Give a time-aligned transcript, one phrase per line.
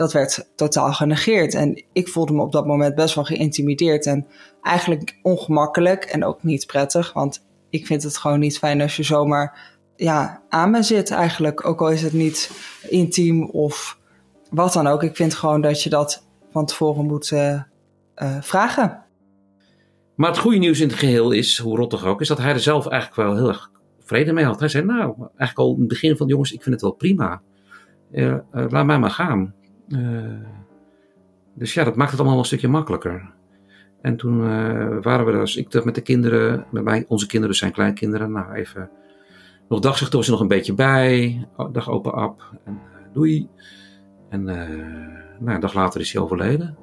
[0.00, 1.54] dat werd totaal genegeerd.
[1.54, 4.26] En ik voelde me op dat moment best wel geïntimideerd en
[4.62, 7.12] eigenlijk ongemakkelijk en ook niet prettig.
[7.12, 11.66] Want ik vind het gewoon niet fijn als je zomaar ja, aan me zit eigenlijk.
[11.66, 12.50] Ook al is het niet
[12.88, 13.98] intiem of
[14.50, 15.02] wat dan ook.
[15.02, 17.62] Ik vind gewoon dat je dat van tevoren moet uh,
[18.16, 19.02] uh, vragen.
[20.14, 22.60] Maar het goede nieuws in het geheel is, hoe rottig ook, is dat hij er
[22.60, 23.70] zelf eigenlijk wel heel erg
[24.00, 24.60] vrede mee had.
[24.60, 27.42] Hij zei, nou, eigenlijk al in het begin van, jongens, ik vind het wel prima.
[28.12, 29.54] Uh, laat mij maar gaan.
[31.54, 33.32] Dus ja, dat maakt het allemaal wel een stukje makkelijker.
[34.00, 34.40] En toen
[35.00, 38.52] waren we dus, ik met de kinderen, met mij, onze kinderen, dus zijn kleinkinderen, nou
[38.52, 38.90] even,
[39.68, 42.80] nog dagzicht was er nog een beetje bij, dag open ap en
[43.12, 43.48] doei.
[44.28, 46.76] En nou, een dag later is hij overleden.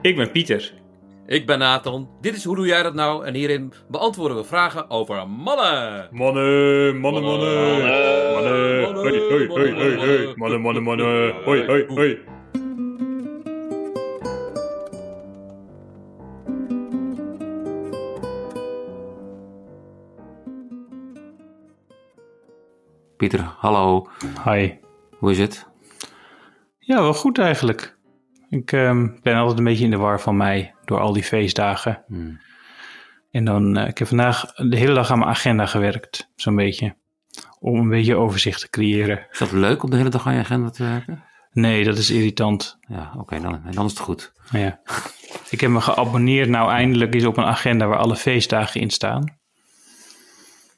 [0.00, 0.74] Ik ben Pieter.
[1.28, 2.08] Ik ben Nathan.
[2.20, 3.24] Dit is Hoe Doe Jij Dat Nou?
[3.24, 6.08] En hierin beantwoorden we vragen over mannen.
[6.10, 7.82] Mannen, mannen, mannen.
[8.32, 10.32] Mannen, hoi, hoi, hoi, hoi, hoi.
[10.36, 11.34] Mannen, mannen, mannen.
[11.44, 12.18] Hoi, hoi, hoi.
[23.16, 24.08] Pieter, hallo.
[24.44, 24.72] Hi.
[25.18, 25.66] Hoe is het?
[26.78, 27.97] Ja, wel goed eigenlijk.
[28.48, 32.04] Ik um, ben altijd een beetje in de war van mij door al die feestdagen.
[32.06, 32.40] Hmm.
[33.30, 36.96] En dan, uh, ik heb vandaag de hele dag aan mijn agenda gewerkt, zo'n beetje.
[37.58, 39.26] Om een beetje overzicht te creëren.
[39.30, 41.24] Is dat leuk om de hele dag aan je agenda te werken?
[41.52, 42.78] Nee, dat is irritant.
[42.80, 44.32] Ja, oké, dan, dan is het goed.
[44.50, 44.80] Ja.
[45.50, 49.36] Ik heb me geabonneerd nou eindelijk eens op een agenda waar alle feestdagen in staan.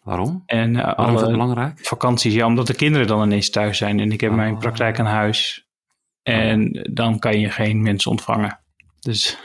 [0.02, 0.42] Waarom?
[0.46, 1.78] En uh, Waarom is dat belangrijk?
[1.82, 4.36] Vakanties, ja, omdat de kinderen dan ineens thuis zijn en ik heb oh.
[4.36, 5.69] mijn praktijk aan huis.
[6.22, 8.58] En dan kan je geen mensen ontvangen.
[9.00, 9.38] Dus,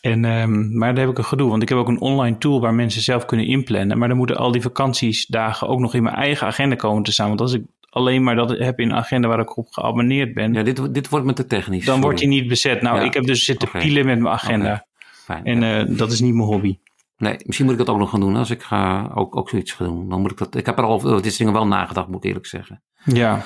[0.00, 2.60] en, um, maar daar heb ik een gedoe, want ik heb ook een online tool
[2.60, 3.98] waar mensen zelf kunnen inplannen.
[3.98, 7.28] Maar dan moeten al die vakantiesdagen ook nog in mijn eigen agenda komen te staan.
[7.28, 10.52] Want als ik alleen maar dat heb in een agenda waar ik op geabonneerd ben.
[10.52, 11.84] Ja, dit, dit wordt met de technisch.
[11.84, 12.82] Dan wordt hij niet bezet.
[12.82, 13.04] Nou, ja.
[13.04, 13.80] ik heb dus zitten okay.
[13.80, 14.64] pielen met mijn agenda.
[14.64, 14.86] Okay.
[15.24, 15.86] Fijn, en ja.
[15.86, 16.78] uh, dat is niet mijn hobby.
[17.16, 18.36] Nee, misschien moet ik dat ook nog gaan doen.
[18.36, 20.08] Als ik ga ook, ook zoiets gaan doen.
[20.08, 20.54] Dan moet ik dat.
[20.54, 22.82] Ik heb er al over dit dingen wel nagedacht, moet ik eerlijk zeggen.
[23.04, 23.42] Ja.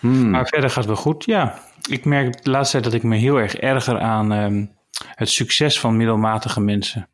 [0.00, 0.30] Hmm.
[0.30, 1.24] Maar verder gaat het wel goed.
[1.24, 1.58] Ja,
[1.88, 4.70] ik merk de laatste tijd dat ik me heel erg erger aan um,
[5.14, 7.08] het succes van middelmatige mensen.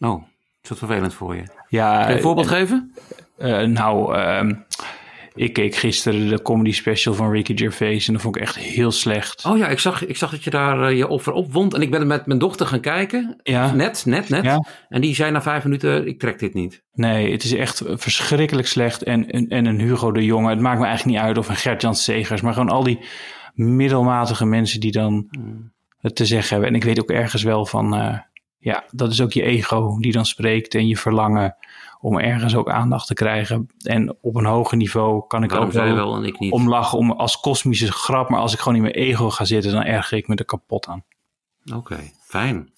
[0.00, 0.22] Oh,
[0.62, 1.42] is dat vervelend voor je?
[1.68, 1.98] Ja.
[2.00, 2.94] Kun je een voorbeeld uh, geven?
[3.38, 4.56] Uh, nou, uh,
[5.38, 8.90] ik keek gisteren de comedy special van Ricky Gervais en dat vond ik echt heel
[8.90, 9.44] slecht.
[9.44, 12.06] Oh ja, ik zag, ik zag dat je daar je over opwond en ik ben
[12.06, 13.40] met mijn dochter gaan kijken.
[13.42, 13.72] Ja.
[13.72, 14.44] Net, net, net.
[14.44, 14.64] Ja.
[14.88, 16.82] En die zei na vijf minuten, ik trek dit niet.
[16.92, 19.02] Nee, het is echt verschrikkelijk slecht.
[19.02, 21.56] En, en, en een Hugo de Jonge, het maakt me eigenlijk niet uit of een
[21.56, 22.98] Gert-Jan Segers, maar gewoon al die
[23.54, 25.72] middelmatige mensen die dan Hmm.
[25.98, 26.68] het te zeggen hebben.
[26.68, 28.18] En ik weet ook ergens wel van, uh,
[28.58, 31.56] ja, dat is ook je ego die dan spreekt en je verlangen
[32.00, 33.68] om ergens ook aandacht te krijgen.
[33.82, 36.52] En op een hoger niveau kan ik Waarom ook wel, wel en ik niet?
[36.52, 38.28] om lachen om, als kosmische grap.
[38.28, 40.86] Maar als ik gewoon in mijn ego ga zitten, dan erger ik me er kapot
[40.86, 41.04] aan.
[41.66, 42.72] Oké, okay, fijn.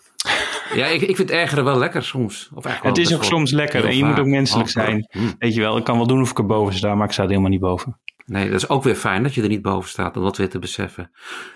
[0.74, 2.50] Ja, ik, ik vind ergeren wel lekker soms.
[2.54, 5.08] Of het is ook soms lekker en je moet ook menselijk zijn.
[5.10, 5.34] Hmm.
[5.38, 7.22] Weet je wel, ik kan wel doen of ik er boven sta, maar ik sta
[7.22, 7.98] er helemaal niet boven.
[8.30, 10.48] Nee, dat is ook weer fijn dat je er niet boven staat om dat weer
[10.48, 11.10] te beseffen.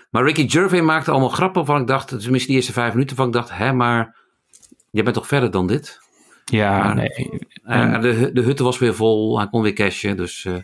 [0.09, 3.27] Maar Ricky Gervais maakte allemaal grappen van ik dacht, tenminste die eerste vijf minuten van
[3.27, 4.15] ik dacht, hè, maar
[4.91, 5.99] je bent toch verder dan dit?
[6.45, 7.39] Ja, maar, nee.
[7.63, 10.55] Uh, de, de hutte was weer vol, hij kon weer cashen, dus uh,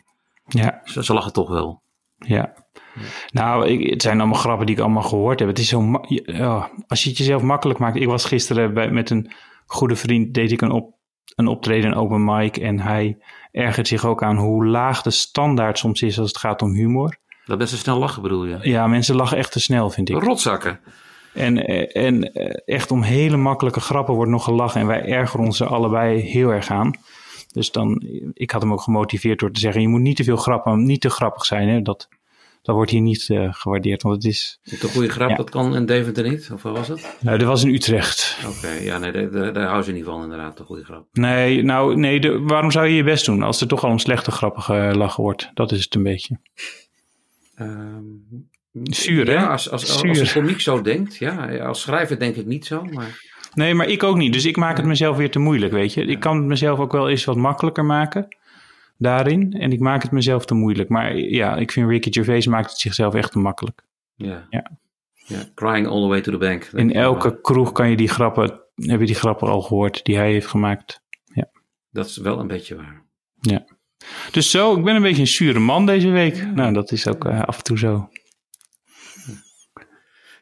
[0.46, 0.82] ja.
[0.84, 1.82] ze, ze lachen toch wel.
[2.18, 2.54] Ja.
[3.32, 5.48] Nou, ik, het zijn allemaal grappen die ik allemaal gehoord heb.
[5.48, 7.96] Het is zo, ja, als je het jezelf makkelijk maakt.
[7.96, 9.32] Ik was gisteren bij, met een
[9.66, 10.96] goede vriend, deed ik een, op,
[11.36, 12.58] een optreden, een open mic.
[12.58, 13.18] En hij
[13.52, 17.18] ergert zich ook aan hoe laag de standaard soms is als het gaat om humor.
[17.46, 18.60] Dat mensen snel lachen bedoel je?
[18.62, 20.24] Ja, mensen lachen echt te snel, vind ik.
[20.24, 20.80] Rotzakken.
[21.34, 22.34] En, en
[22.66, 24.82] echt om hele makkelijke grappen wordt nog gelachen.
[24.82, 26.94] En wij ergeren ons er allebei heel erg aan.
[27.52, 28.04] Dus dan,
[28.34, 31.02] ik had hem ook gemotiveerd door te zeggen: je moet niet te veel grappen, niet
[31.02, 31.70] te grappig zijn.
[31.70, 31.82] Hè?
[31.82, 32.08] Dat,
[32.62, 34.02] dat wordt hier niet uh, gewaardeerd.
[34.02, 34.60] Want het is.
[34.64, 35.36] De goede grap, ja.
[35.36, 36.50] dat kan in Deventer niet?
[36.54, 37.18] Of wat was het?
[37.20, 38.38] Nou, dat was in Utrecht.
[38.46, 41.08] Oké, okay, ja, nee, daar, daar houden ze niet van, inderdaad, de goede grap.
[41.12, 44.00] Nee, nou, nee, de, waarom zou je je best doen als er toch al om
[44.00, 45.52] slechte grappen gelachen wordt?
[45.54, 46.40] Dat is het een beetje.
[47.60, 48.50] Um,
[48.84, 49.34] Zuur, hè?
[49.34, 50.10] Ja, als, als, Zuur.
[50.10, 51.58] als een komiek zo denkt, ja.
[51.58, 53.30] Als schrijver denk ik niet zo, maar...
[53.54, 54.34] Nee, maar ik ook niet.
[54.34, 56.06] Dus ik maak het mezelf weer te moeilijk, weet je.
[56.06, 58.28] Ik kan het mezelf ook wel eens wat makkelijker maken
[59.02, 59.54] daarin.
[59.54, 60.90] En ik maak het mezelf te moeilijk.
[60.90, 63.82] Maar ja, ik vind Ricky Gervais maakt het zichzelf echt te makkelijk.
[64.16, 64.48] Ja.
[64.50, 64.72] ja.
[65.14, 65.44] ja.
[65.54, 66.64] Crying all the way to the bank.
[66.64, 70.32] In elke kroeg kan je die grappen, heb je die grappen al gehoord die hij
[70.32, 71.02] heeft gemaakt.
[71.24, 71.50] Ja.
[71.90, 73.06] Dat is wel een beetje waar.
[73.40, 73.66] Ja.
[74.32, 76.54] Dus zo, ik ben een beetje een zure man deze week.
[76.54, 78.10] Nou, dat is ook uh, af en toe zo.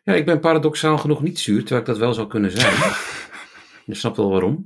[0.03, 2.73] Ja, ik ben paradoxaal genoeg niet zuur, terwijl ik dat wel zou kunnen zijn.
[3.85, 4.65] Je snapt wel waarom.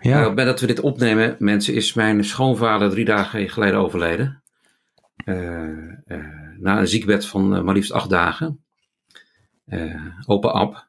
[0.00, 0.20] Ja.
[0.20, 4.42] Nou, bij dat we dit opnemen, mensen, is mijn schoonvader drie dagen geleden overleden.
[5.24, 5.62] Uh,
[6.06, 8.64] uh, na een ziekbed van eh, maar liefst acht dagen.
[9.64, 10.88] Eh, open ab.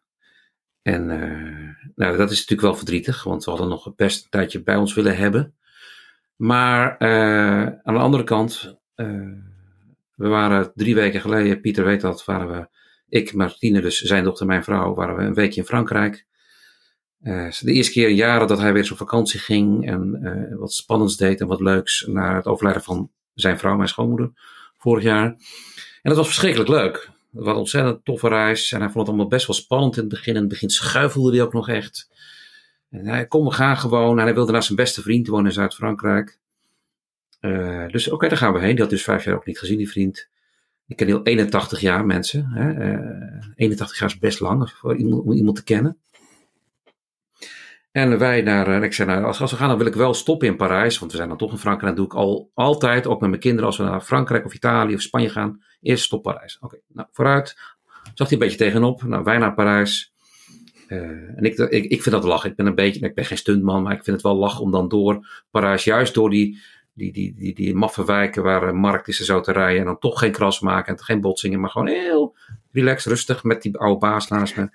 [0.81, 4.63] En eh, nou, dat is natuurlijk wel verdrietig, want we hadden nog best een tijdje
[4.63, 5.55] bij ons willen hebben.
[6.35, 9.31] Maar eh, aan de andere kant, eh,
[10.15, 12.67] we waren drie weken geleden, Pieter weet dat, waren we,
[13.09, 16.26] ik, Martine, dus zijn dochter, mijn vrouw, waren we een weekje in Frankrijk.
[17.21, 20.57] Eh, de eerste keer in jaren dat hij weer eens op vakantie ging en eh,
[20.57, 24.31] wat spannends deed en wat leuks naar het overlijden van zijn vrouw, mijn schoonmoeder,
[24.77, 25.25] vorig jaar.
[25.25, 25.37] En
[26.01, 27.11] dat was verschrikkelijk leuk.
[27.31, 30.01] Het was een ontzettend toffe reis en hij vond het allemaal best wel spannend in
[30.01, 30.33] het begin.
[30.33, 32.09] In het begin schuifelde hij ook nog echt.
[32.89, 34.19] En hij kon, we gaan gewoon.
[34.19, 36.39] En hij wilde naar zijn beste vriend wonen in Zuid-Frankrijk.
[37.39, 38.71] Eh, dus oké, daar gaan we heen.
[38.71, 40.29] Die had dus vijf jaar ook niet gezien, die vriend.
[40.87, 42.45] Ik ken heel 81 jaar mensen.
[42.45, 42.71] Hè?
[42.71, 45.97] Eh, 81 jaar is best lang voor iemand, om iemand te kennen.
[47.97, 50.47] En wij naar, en ik zei, nou, als, we gaan, dan wil ik wel stoppen
[50.47, 50.99] in Parijs.
[50.99, 51.95] Want we zijn dan toch in Frankrijk.
[51.95, 54.93] Dat doe ik al, altijd, ook met mijn kinderen, als we naar Frankrijk of Italië
[54.93, 55.63] of Spanje gaan.
[55.81, 56.57] Eerst stop Parijs.
[56.61, 57.57] Oké, nou, vooruit.
[58.13, 59.03] Zag hij een beetje tegenop.
[59.03, 60.13] Nou, wij naar Parijs.
[60.87, 62.49] Eh, en ik, ik, ik vind dat lachen.
[62.49, 64.71] Ik ben een beetje, ik ben geen stuntman, maar ik vind het wel lachen om
[64.71, 66.61] dan door Parijs, juist door die,
[66.93, 69.79] die, die, die, die maffe wijken waar een markt is en zo te rijden.
[69.79, 72.35] En dan toch geen kras maken en geen botsingen, maar gewoon heel
[72.71, 74.69] relaxed, rustig met die oude baas naast me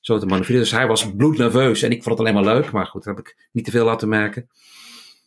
[0.00, 0.62] zo te manoeuvreren.
[0.62, 2.70] Dus hij was bloednerveus en ik vond het alleen maar leuk.
[2.70, 4.48] Maar goed, heb ik niet te veel laten merken.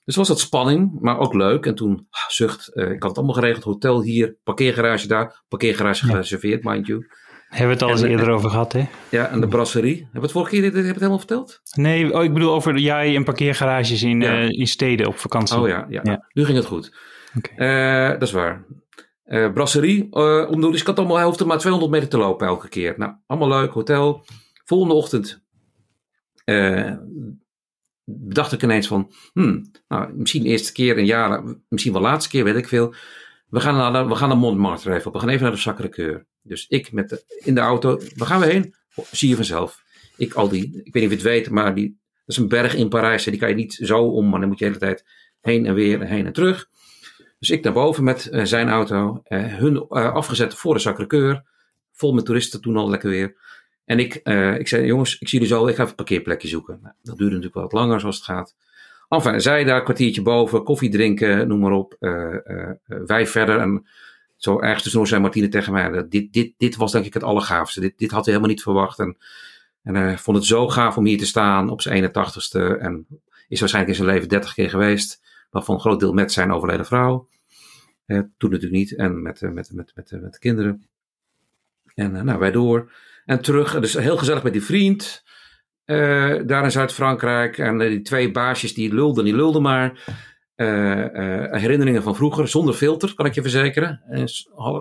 [0.06, 1.66] Dus was dat spanning, maar ook leuk.
[1.66, 3.64] En toen, ah, zucht, eh, ik had het allemaal geregeld.
[3.64, 5.44] Hotel hier, parkeergarage daar.
[5.48, 6.12] Parkeergarage Ja.
[6.12, 7.08] gereserveerd, mind you.
[7.50, 8.86] Hebben we het al eens En- eerder over gehad, hè?
[9.10, 9.96] Ja, en de brasserie.
[9.96, 11.62] Hebben we het vorige keer heb je het helemaal verteld?
[11.76, 14.34] Nee, oh, ik bedoel over jij en parkeergarages in, Ja.
[14.42, 15.58] eh, in steden op vakantie.
[15.60, 16.00] Oh ja, ja.
[16.04, 16.28] Ja.
[16.34, 16.96] Nu ging het goed.
[17.38, 17.50] Oké.
[17.56, 18.66] Eh, dat is waar.
[19.24, 20.72] Eh, brasserie eh omdoen.
[20.72, 22.94] Dus ik had allemaal, hoefde maar 200 meter te lopen elke keer.
[22.98, 24.26] Nou, allemaal leuk, hotel.
[24.64, 25.44] Volgende ochtend
[26.46, 26.98] eh,
[28.04, 32.44] bedacht ik ineens van, hmm, nou, misschien eerste keer in jaren, misschien wel laatste keer,
[32.44, 32.94] weet ik veel.
[33.48, 35.12] We gaan naar, we gaan naar Montmartre even.
[35.12, 36.26] We gaan even naar de Sacré-Cœur.
[36.42, 38.00] Dus ik met de, in de auto.
[38.16, 38.76] Waar gaan we heen?
[39.12, 39.84] Zie je vanzelf.
[40.18, 42.48] Ik al die, ik weet niet of je het weet, maar die, dat is een
[42.48, 43.24] berg in Parijs.
[43.24, 45.06] Die kan je niet zo om, maar dan moet je de hele tijd
[45.42, 46.70] heen en weer, heen en terug.
[47.40, 49.22] Dus ik naar boven met eh, zijn auto.
[49.24, 51.42] eh, hun afgezet voor de Sacré-Cœur.
[51.92, 53.36] Vol met toeristen toen al lekker weer.
[53.86, 56.48] En ik, eh, ik zei, jongens, ik zie jullie zo, ik ga even een parkeerplekje
[56.48, 56.80] zoeken.
[56.82, 58.56] Nou, dat duurde natuurlijk wel wat langer zoals het gaat.
[59.10, 61.96] Enfin, zij daar kwartiertje boven, koffie drinken, noem maar op.
[62.00, 63.60] Eh, eh, wij verder.
[63.60, 63.88] En
[64.38, 67.24] zo ergens tussendoor zei Martine tegen mij, dat dit, dit, dit was denk ik het
[67.24, 67.80] allergaafste.
[67.80, 69.00] Dit, dit had hij helemaal niet verwacht.
[69.00, 69.18] En,
[69.84, 72.80] en hij vond het zo gaaf om hier te staan op zijn 81ste.
[72.80, 73.08] En
[73.48, 75.22] is waarschijnlijk in zijn leven 30 keer geweest.
[75.50, 77.28] Waarvan een groot deel met zijn overleden vrouw.
[78.08, 78.96] Toen natuurlijk niet.
[78.96, 80.88] En met, met, met, met, met de kinderen.
[81.96, 82.92] En nou, wij door.
[83.26, 83.80] En terug.
[83.80, 85.24] Dus heel gezellig met die vriend.
[85.86, 87.58] eh, daar in Zuid-Frankrijk.
[87.58, 90.04] En eh, die twee baasjes die lulden, die lulden maar.
[90.56, 90.70] Eh,
[91.52, 94.02] herinneringen van vroeger, zonder filter, kan ik je verzekeren.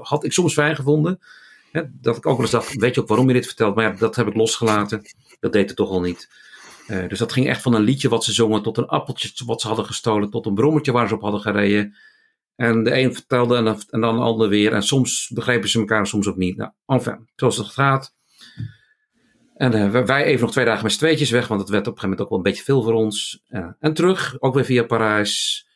[0.03, 1.19] Had, ik soms fijn gevonden.
[1.73, 3.75] Hè, dat ik ook wel eens dacht, weet je ook waarom je dit vertelt?
[3.75, 5.03] Maar dat heb ik losgelaten.
[5.41, 6.29] Dat deed het toch al niet.
[7.09, 9.67] Dus dat ging echt van een liedje wat ze zongen, tot een appeltje wat ze
[9.67, 11.97] hadden gestolen, tot een brommetje waar ze op hadden gereden.
[12.57, 14.73] En de een vertelde en dan, de ander weer.
[14.73, 16.57] En soms begrepen ze elkaar soms ook niet.
[16.57, 18.15] Nou, enfin, zoals het gaat.
[19.63, 21.93] En eh, wij- even nog twee dagen met z'n tweetjes weg, want het werd op
[21.95, 23.43] een gegeven moment ook wel een beetje veel voor ons.
[23.49, 25.67] Eh, en terug, ook weer via Parijs.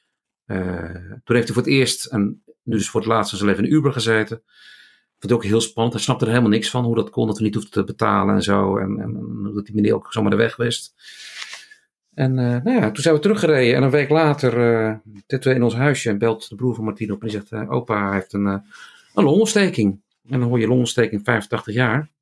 [0.45, 0.95] Eh,
[1.25, 3.65] toen heeft hij voor het eerst, en nu dus voor het laatst in zijn leven
[3.65, 4.43] in Uber gezeten.
[5.19, 5.95] Vond hij ook heel spannend.
[5.95, 8.35] Hij snapte er helemaal niks van, hoe dat kon, dat we niet hoefden te betalen
[8.35, 8.77] en zo.
[8.77, 10.95] En, en, dat die meneer ook zomaar de weg wist.
[12.15, 13.77] En nou ja, toen zijn we teruggereden.
[13.77, 14.53] En een week later
[15.27, 18.13] zitten we in ons huisje en belt de broer van Martine op en zegt: Opa
[18.13, 20.01] heeft een, een longontsteking.
[20.29, 22.15] En dan hoor je longontsteking 85 jaar.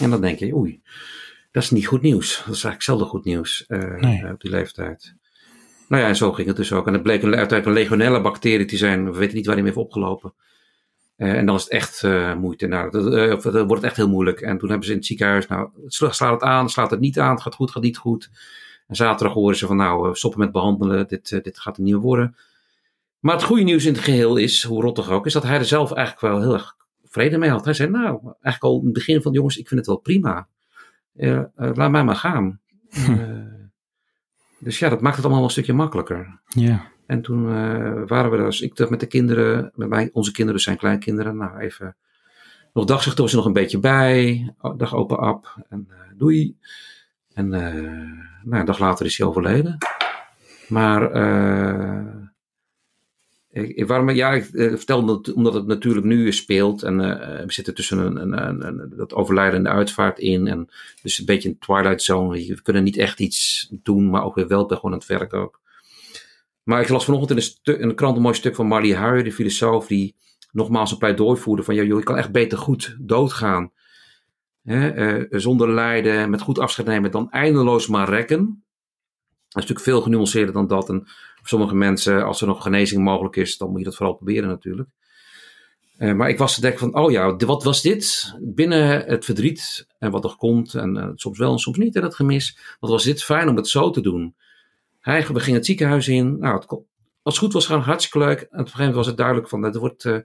[0.00, 0.82] En dan denk je: Oei,
[1.50, 2.28] dat is niet goed nieuws.
[2.36, 4.22] Dat is eigenlijk zelden goed nieuws eh, Nee.
[4.24, 5.14] eh, op die leeftijd.
[5.88, 6.86] Nou ja, en zo ging het dus ook.
[6.86, 9.12] En het bleek een, uiteindelijk een legionella-bacterie te zijn.
[9.12, 10.34] We weten niet waar die mee heeft opgelopen.
[11.16, 12.02] Eh, en dan is het echt
[12.36, 12.66] moeite.
[12.66, 14.40] Nou, dat, dan wordt het echt heel moeilijk.
[14.40, 17.18] En toen hebben ze in het ziekenhuis, nou, sla- slaat het aan, slaat het niet
[17.18, 18.30] aan, het gaat goed, gaat niet goed.
[18.86, 22.02] En zaterdag horen ze van, nou, stoppen met behandelen, dit, dit gaat er niet meer
[22.02, 22.36] worden.
[23.18, 25.64] Maar het goede nieuws in het geheel is, hoe rottig ook, is dat hij er
[25.64, 26.76] zelf eigenlijk wel heel erg
[27.10, 27.64] vrede mee had.
[27.64, 30.48] Hij zei, nou, eigenlijk al in het begin van, jongens, ik vind het wel prima.
[31.16, 32.60] Eh, eh, laat mij maar gaan.
[32.90, 33.12] Hm.
[33.12, 33.44] Eh,
[34.58, 36.40] dus ja, dat maakt het allemaal een stukje makkelijker.
[36.48, 36.86] Ja.
[37.06, 37.44] En toen
[38.06, 41.36] waren we daar, dus ik dacht met de kinderen, met mij, onze kinderen zijn kleinkinderen,
[41.36, 41.96] nou even,
[42.72, 46.56] nog dagzucht was er nog een beetje bij, O- dag open ap en eh, doei.
[47.34, 49.78] En nou, een dag later is hij overleden.
[50.68, 52.14] Maar, eh,
[53.86, 57.74] waarom, ja, ik eh, vertel dat omdat het natuurlijk nu speelt en eh, we zitten
[57.74, 60.68] tussen een, een, een, een- dat overlijden en de uitvaart in en
[61.02, 62.46] dus een beetje een twilight zone.
[62.46, 65.34] We kunnen niet echt iets doen, maar ook weer wel, ben gewoon aan het werk
[65.34, 65.60] ook.
[66.62, 69.24] Maar ik las vanochtend in, stu- in de krant een mooi stuk van Marley Huijer,
[69.24, 70.14] de filosoof, die
[70.52, 73.72] nogmaals een pleidooi voerde van, joh, je kan echt beter goed doodgaan.
[74.62, 78.38] Hè, eh, zonder lijden, met goed afscheid nemen, dan eindeloos maar rekken.
[79.48, 80.88] Dat is natuurlijk veel genuanceerder dan dat.
[80.88, 81.06] En
[81.42, 84.88] sommige mensen, als er nog genezing mogelijk is, dan moet je dat vooral proberen natuurlijk.
[85.96, 88.34] Eh, maar ik was te denken van, oh ja, wat was dit?
[88.40, 92.02] Binnen het verdriet en wat er komt, en eh, soms wel en soms niet, en
[92.02, 92.58] dat gemis.
[92.80, 94.34] Wat was dit fijn om het zo te doen?
[95.00, 96.38] Hij, we gingen het ziekenhuis in.
[96.38, 96.68] Nou, het,
[97.22, 98.40] als het goed was, gewoon hartstikke leuk.
[98.40, 100.18] En op een gegeven moment was het duidelijk van, het wordt, eh,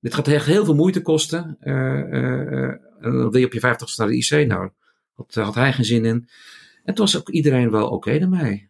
[0.00, 1.56] dit gaat heel veel moeite kosten.
[1.60, 4.46] Eh, eh, eh, en dan wil je op je vijftigste naar de IC.
[4.46, 4.70] Nou,
[5.16, 6.28] dat had hij geen zin in.
[6.84, 8.67] En toen was ook iedereen wel oké ermee.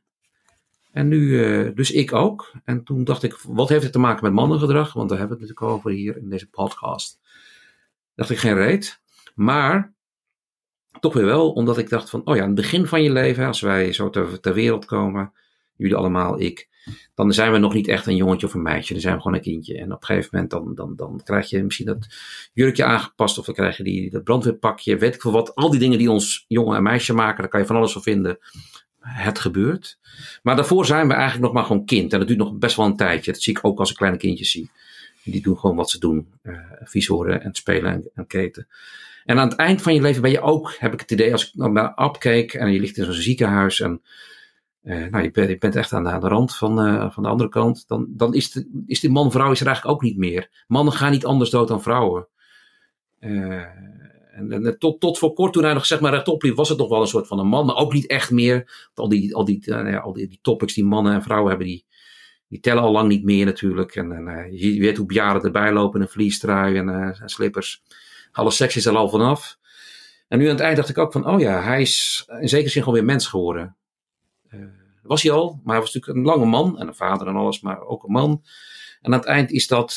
[0.92, 2.52] En nu, eh, dus ik ook.
[2.64, 4.92] En toen dacht ik, wat heeft het te maken met mannengedrag?
[4.92, 7.20] Want daar hebben we het natuurlijk over hier in deze podcast.
[8.14, 9.00] Dacht ik geen reet.
[9.34, 9.94] Maar
[11.00, 13.46] toch weer wel, omdat ik dacht van, oh ja, aan het begin van je leven,
[13.46, 15.32] als wij zo ter, wereld komen,
[15.76, 16.68] jullie allemaal, ik,
[17.14, 18.92] dan zijn we nog niet echt een jongetje of een meisje.
[18.92, 19.78] Dan zijn we gewoon een kindje.
[19.78, 22.06] En op een gegeven moment dan, dan, dan krijg je misschien dat
[22.52, 25.54] jurkje aangepast of dan krijg je die, dat brandweerpakje, weet ik veel wat.
[25.54, 28.02] Al die dingen die ons jongen en meisje maken, daar kan je van alles van
[28.02, 28.38] vinden.
[29.08, 29.98] Het gebeurt.
[30.42, 32.12] Maar daarvoor zijn we eigenlijk nog maar gewoon kind.
[32.12, 33.32] En dat duurt nog best wel een tijdje.
[33.32, 34.70] Dat zie ik ook als ik kleine kindjes zie.
[35.24, 36.28] Die doen gewoon wat ze doen.
[36.42, 38.68] eh vies horen en spelen en, en keten.
[39.24, 41.48] En aan het eind van je leven ben je ook, heb ik het idee, als
[41.48, 44.02] ik naar Ab keek en je ligt in zo'n ziekenhuis en
[44.82, 47.48] eh, nou, je, bent, echt aan de, aan de rand van, eh, van de andere
[47.48, 50.64] kant, dan, dan is, de, is die man-vrouw is er eigenlijk ook niet meer.
[50.66, 52.28] Mannen gaan niet anders dood dan vrouwen.
[54.38, 56.88] En, tot, tot voor kort, toen hij nog zeg maar rechtop liep, was het nog
[56.88, 58.88] wel een soort van een man, maar ook niet echt meer.
[58.94, 61.84] Al die, al die, ja, al die, die topics die mannen en vrouwen hebben, die,
[62.48, 63.96] die tellen al lang niet meer natuurlijk.
[63.96, 67.82] En, en eh, je weet hoe bejaarden erbij lopen een vliestrui en, eh, en slippers.
[68.32, 69.58] Alle seks is er al vanaf.
[70.28, 72.70] En nu aan het eind dacht ik ook van, oh ja, hij is in zekere
[72.70, 73.76] zin gewoon weer mens geworden.
[74.48, 74.60] Eh,
[75.02, 77.60] was hij al, maar hij was natuurlijk een lange man en een vader en alles,
[77.60, 78.42] maar ook een man.
[79.00, 79.94] En aan het eind is dat,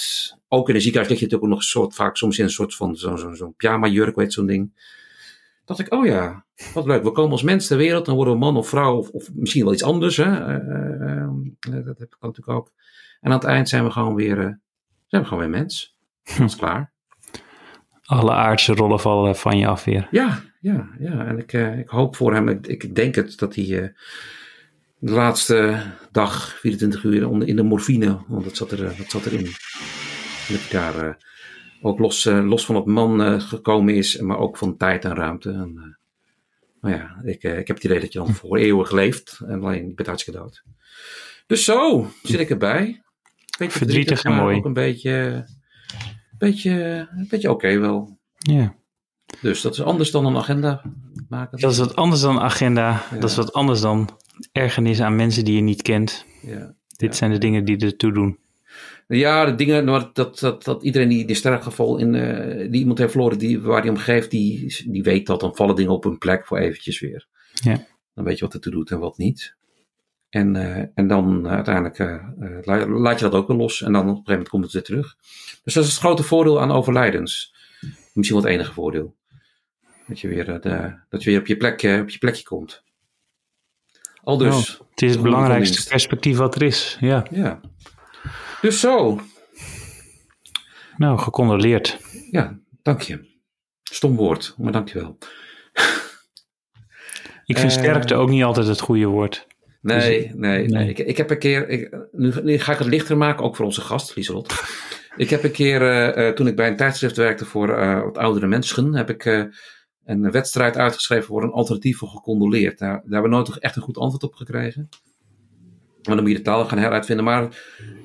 [0.54, 2.76] ook in een ziekenhuis lig je natuurlijk ook nog soort, vaak soms in een soort
[2.76, 4.72] van zo'n zo, zo pyjama jurk, weet je, zo'n ding.
[5.66, 7.04] Dacht ik, oh ja, wat leuk.
[7.04, 9.64] We komen als mens ter wereld, dan worden we man of vrouw, of, of misschien
[9.64, 10.18] wel iets anders.
[10.18, 10.24] Hè?
[10.24, 12.72] Eh, eh, dat heb ik natuurlijk ook.
[13.22, 14.60] En aan het eind zijn we gewoon weer,
[15.08, 15.98] zijn we gewoon weer mens.
[16.38, 16.92] Dat is klaar.
[18.04, 20.08] Alle aardse rollen vallen van je af weer.
[20.12, 21.26] Ja, ja, ja.
[21.26, 23.94] En ik, ik hoop voor hem, ik, ik denk het, dat hij
[24.98, 29.26] de laatste dag, 24 uur, onder, in de morfine, want dat zat, er, dat zat
[29.26, 29.48] erin.
[30.52, 31.14] Dat hij daar eh,
[31.82, 35.16] ook los, eh, los van het man eh, gekomen is, maar ook van tijd en
[35.16, 35.52] ruimte.
[35.52, 35.98] En,
[36.80, 39.88] maar ja, ik, ik heb het idee dat je dan voor eeuwig leeft, en alleen
[39.88, 40.64] je bent hartstikke dood.
[41.48, 43.02] Dus zo zit ik erbij.
[43.58, 44.58] Beetje Verdrietig en mooi.
[44.58, 45.46] Ook een beetje,
[46.38, 46.72] beetje,
[47.12, 48.20] een beetje oké wel.
[48.38, 48.76] Ja.
[49.42, 50.82] Dus dat is anders dan een agenda
[51.30, 51.60] maken.
[51.60, 52.90] Dat is wat anders dan agenda.
[52.90, 53.18] Ja.
[53.20, 54.20] Dat is wat anders dan
[54.52, 56.26] ergernis aan mensen die je niet kent.
[56.42, 56.74] Ja.
[56.88, 57.16] Dit Ja.
[57.16, 58.40] zijn de dingen die ertoe doen.
[59.18, 63.12] Ja, de dingen dat, dat, dat iedereen die, die sterfgeval in, eh, die iemand heeft
[63.12, 65.40] verloren die, waar hij om geeft, die, die weet dat.
[65.40, 67.28] Dan vallen dingen op hun plek voor eventjes weer.
[67.54, 67.86] Ja.
[68.14, 69.56] Dan weet je wat er toe doet en wat niet.
[70.30, 71.98] En, eh, en dan eh, uiteindelijk
[72.66, 73.82] la- laat je dat ook weer los.
[73.82, 75.16] En dan op een gegeven moment komt het weer terug.
[75.64, 77.56] Dus dat is het grote voordeel aan overlijdens.
[78.14, 79.16] Misschien wel het enige voordeel.
[80.08, 82.84] Dat je weer, de, dat je weer op, je plek, op je plekje komt.
[84.24, 84.80] Al dus.
[84.80, 86.98] Oh, het is het belangrijkste perspectief wat er is.
[87.00, 87.26] Ja.
[87.32, 87.60] Ja.
[88.62, 89.20] Dus zo.
[90.98, 92.00] Nou, gecondoleerd.
[92.32, 93.30] Ja, dank je.
[93.84, 95.18] Stom woord, maar dank je wel.
[97.46, 99.48] Ik vind Eh, sterkte ook niet altijd het goede woord.
[99.82, 100.68] Nee, Dus- nee, nee.
[100.68, 100.90] nee.
[100.90, 103.66] Ik, ik heb een keer, ik, nu, nu ga ik het lichter maken, ook voor
[103.66, 104.54] onze gast, Lieselot.
[105.16, 107.68] ik heb een keer, eh, eh, toen ik bij een tijdschrift werkte voor
[108.04, 109.26] wat oudere mensen, heb ik
[110.06, 112.78] een wedstrijd uitgeschreven voor een alternatief voor gecondoleerd.
[112.80, 114.90] Daar, daar hebben we nooit echt een goed antwoord op gekregen.
[116.04, 117.26] Maar dan moet je de taal gaan heruitvinden.
[117.26, 117.48] Maar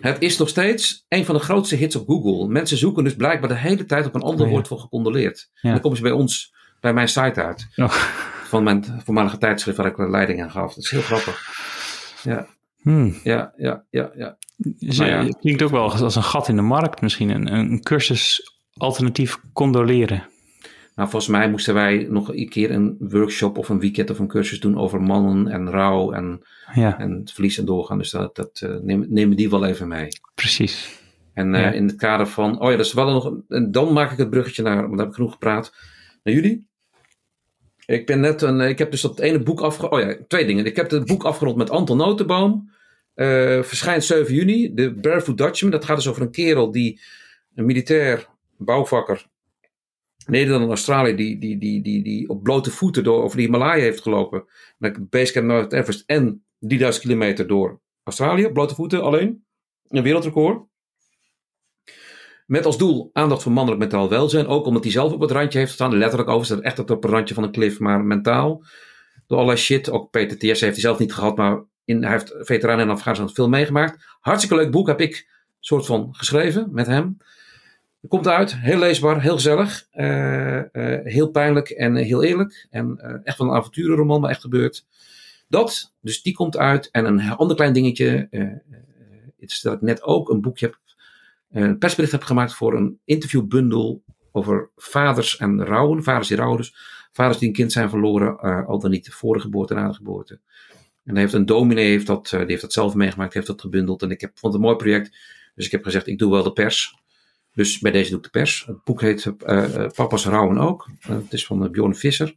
[0.00, 2.48] het is nog steeds een van de grootste hits op Google.
[2.48, 4.52] Mensen zoeken dus blijkbaar de hele tijd op een ander Oh ja.
[4.52, 5.50] woord voor gecondoleerd.
[5.52, 5.60] Ja.
[5.60, 7.66] En dan komen ze bij ons, bij mijn site uit.
[7.76, 7.90] Oh.
[8.46, 10.74] Van mijn voormalige tijdschrift waar ik de leiding aan gaf.
[10.74, 11.42] Dat is heel grappig.
[12.22, 12.46] Ja,
[12.82, 13.14] Hmm.
[13.22, 14.10] ja, ja, ja.
[14.16, 14.36] ja.
[14.56, 15.24] Dus, Nou ja.
[15.24, 17.30] Het klinkt ook wel als een gat in de markt misschien.
[17.30, 20.28] Een, een cursus alternatief condoleren.
[20.96, 24.26] Nou, volgens mij moesten wij nog een keer een workshop of een weekend of een
[24.28, 26.42] cursus doen over mannen en rouw en,
[26.74, 27.98] Ja, en het verlies en doorgaan.
[27.98, 28.74] Dus dat, dat eh,
[29.08, 30.08] nemen die wel even mee.
[30.34, 31.00] precies.
[31.34, 31.70] En eh, Ja.
[31.70, 34.30] in het kader van, oh ja, dat is wel nog, en dan maak ik het
[34.30, 35.74] bruggetje naar, want daar heb ik genoeg gepraat,
[36.22, 36.66] naar jullie.
[37.86, 40.64] Ik ben net een, ik heb dus dat ene boek afgerond, oh ja, twee dingen.
[40.64, 42.70] Ik heb het boek afgerond met Anton Notenboom.
[43.14, 45.70] Eh, verschijnt 7 juni, de Barefoot Dutchman.
[45.70, 47.00] Dat gaat dus over een kerel die,
[47.54, 48.26] een militair
[48.56, 49.26] bouwvakker,
[50.26, 53.82] Nederland en Australië, die, die, die, die, die op blote voeten door over de Himalaya
[53.82, 54.44] heeft gelopen.
[54.78, 59.44] Met Basecamp Mount Everest en 3000 kilometer door Australië, op blote voeten alleen.
[59.88, 60.66] Een wereldrecord.
[62.46, 64.46] Met als doel aandacht voor mannelijk mentaal welzijn.
[64.46, 65.98] Ook omdat hij zelf op het randje heeft gestaan.
[65.98, 68.64] Letterlijk over echt op het randje van een klif, maar mentaal.
[69.26, 69.90] Door allerlei shit.
[69.90, 73.48] Ook PTTS heeft hij zelf niet gehad, maar in, hij heeft veteranen in Afghanistan veel
[73.48, 74.04] meegemaakt.
[74.20, 75.28] Hartstikke leuk boek heb ik
[75.60, 77.16] soort van geschreven met hem.
[78.08, 79.86] Komt uit, heel leesbaar, heel gezellig.
[79.90, 82.66] eh, eh, heel pijnlijk en heel eerlijk.
[82.70, 84.86] En eh, echt wel een avonturenroman, maar echt gebeurt.
[85.48, 86.90] Dat, dus die komt uit.
[86.90, 88.28] En een ander klein dingetje.
[89.38, 90.78] is dat ik net ook een boekje heb
[91.50, 96.02] een persbericht heb gemaakt voor een interviewbundel over vaders en rouwen.
[96.02, 96.74] Vaders die rouwen dus.
[97.12, 99.94] Vaders die een kind zijn verloren, al dan niet voor de geboorte en na de
[99.94, 100.40] geboorte.
[101.04, 104.02] En heeft een dominee, heeft dat, die heeft dat zelf meegemaakt, heeft dat gebundeld.
[104.02, 105.16] En ik heb, vond het een mooi project.
[105.54, 106.94] Dus ik heb gezegd, ik doe wel de pers.
[107.56, 108.64] Dus bij deze doe ik de pers.
[108.66, 110.88] Het boek heet eh, eh, Papa's Rouwen ook.
[111.00, 112.34] Eh, het is van Bjorn Visser.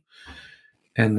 [0.94, 1.16] En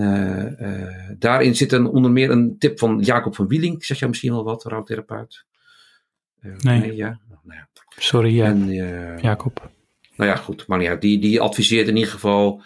[1.19, 3.85] daarin zit een, onder meer een tip van Jacob van Wieling.
[3.85, 5.45] Zeg jij misschien wel wat, rouwtherapeut?
[6.41, 6.97] Eh, Nee.
[6.97, 7.21] ja.
[7.29, 7.69] Nou ja.
[7.97, 8.73] Sorry, ja, En,
[9.21, 9.71] Jacob.
[10.17, 12.63] nou ja, goed, maar ja, die, die adviseert in ieder geval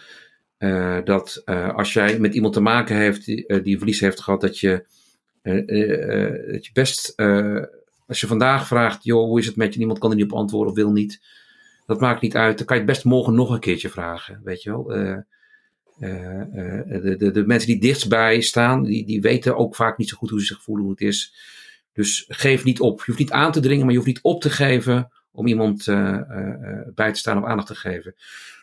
[1.05, 1.43] dat
[1.75, 4.85] als jij met iemand te maken heeft die, die verlies heeft gehad, dat je,
[5.43, 7.15] dat je best,
[8.07, 9.79] als je vandaag vraagt, joh, hoe is het met je?
[9.79, 11.21] Niemand kan er niet op antwoorden of wil niet.
[11.87, 12.59] Dat maakt niet uit.
[12.59, 14.93] Dan kan je het best morgen nog een keertje vragen, weet je wel.
[14.93, 15.19] Eh,
[15.99, 20.09] eh, eh, de, de, de mensen die dichtstbij staan, die, die weten ook vaak niet
[20.09, 21.35] zo goed hoe ze zich voelen, hoe het is.
[21.93, 22.99] Dus geef niet op.
[22.99, 25.85] Je hoeft niet aan te dringen, maar je hoeft niet op te geven om iemand
[26.95, 28.15] bij te staan of aandacht te geven.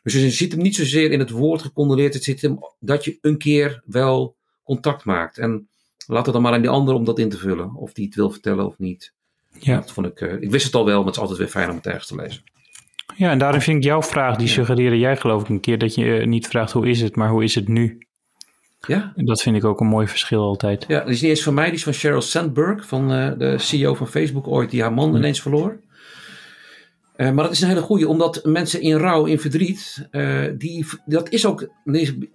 [0.04, 2.14] Dus je ziet hem niet zozeer in het woord gecondoleerd.
[2.14, 5.38] Het zit hem dat je een keer wel contact maakt.
[5.38, 5.70] En
[6.08, 7.76] laat het dan maar aan die ander om dat in te vullen.
[7.76, 9.14] Of die het wil vertellen of niet.
[9.60, 9.76] Ja.
[9.76, 11.70] Dat vond ik, eh, ik wist het al wel, maar het is altijd weer fijn
[11.70, 12.44] om het ergens te lezen.
[13.16, 15.96] Ja, en daarin vind ik jouw vraag, die suggereerde jij geloof ik een keer, dat
[15.96, 18.06] je eh, niet vraagt hoe is het, maar hoe is het nu?
[18.88, 20.86] Ja, En dat vind ik ook een mooi verschil altijd.
[20.88, 23.58] ja die is niet eens van mij, die is van Sheryl Sandberg, van eh, de
[23.58, 25.80] CEO van Facebook ooit, die haar man ineens verloor.
[27.18, 30.10] Maar dat is een hele goeie, omdat mensen in rouw, in verdriet,
[30.58, 31.68] die, dat is ook,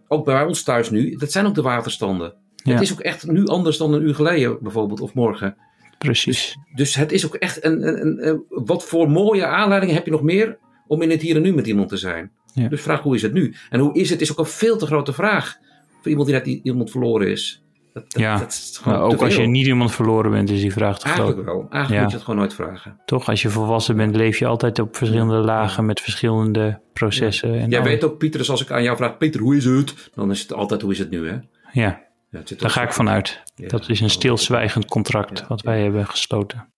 [0.09, 2.35] ook bij ons thuis nu, dat zijn ook de waterstanden.
[2.57, 2.73] Ja.
[2.73, 5.57] Het is ook echt nu anders dan een uur geleden bijvoorbeeld, of morgen.
[5.99, 6.57] Precies.
[6.75, 10.23] Dus het is ook echt een, een, een, wat voor mooie aanleidingen heb je nog
[10.23, 12.31] meer om in het hier en nu met iemand te zijn.
[12.53, 12.69] Ja.
[12.69, 13.55] Dus vraag hoe is het nu?
[13.71, 15.57] En hoe is het is ook een veel te grote vraag
[16.01, 17.63] voor iemand die net iemand verloren is.
[17.93, 21.09] Dat, dat, Ja, dat ook als je niet iemand verloren bent, is die vraag te
[21.09, 21.19] groot.
[21.19, 21.67] Eigenlijk wel.
[21.71, 22.01] Eigenlijk Ja.
[22.01, 23.01] moet je het gewoon nooit vragen.
[23.05, 27.59] Toch, als je volwassen bent, leef je altijd op verschillende lagen met verschillende processen.
[27.61, 30.11] En Jij weet ook, Pieter, dus als ik aan jou vraag, Pieter, hoe is het?
[30.15, 31.37] Dan is het altijd, hoe is het nu, hè?
[31.73, 33.43] Ja, Ja, daar ga ik vanuit.
[33.55, 33.69] Ja.
[33.69, 36.69] Dat is een stilzwijgend contract wat wij hebben gesloten.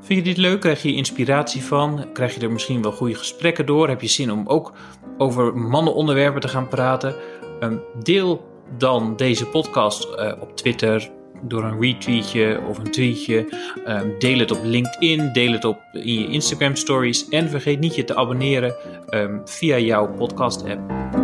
[0.00, 0.60] Vind je dit leuk?
[0.60, 2.06] Krijg je inspiratie van?
[2.12, 3.88] Krijg je er misschien wel goede gesprekken door?
[3.88, 4.72] Heb je zin om ook
[5.18, 7.14] over mannenonderwerpen te gaan praten?
[7.60, 11.10] Ehm, deel dan deze podcast eh, op Twitter
[11.42, 13.48] door een retweetje of een tweetje.
[13.84, 17.28] Ehm, deel het op LinkedIn, deel het op in je Instagram stories.
[17.28, 18.74] En vergeet niet je te abonneren
[19.08, 21.23] ehm, via jouw podcast app.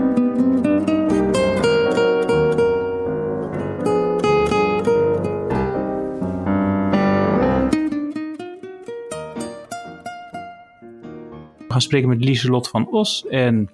[11.70, 13.26] Gaan spreken met Lieselot van Os.
[13.28, 13.70] En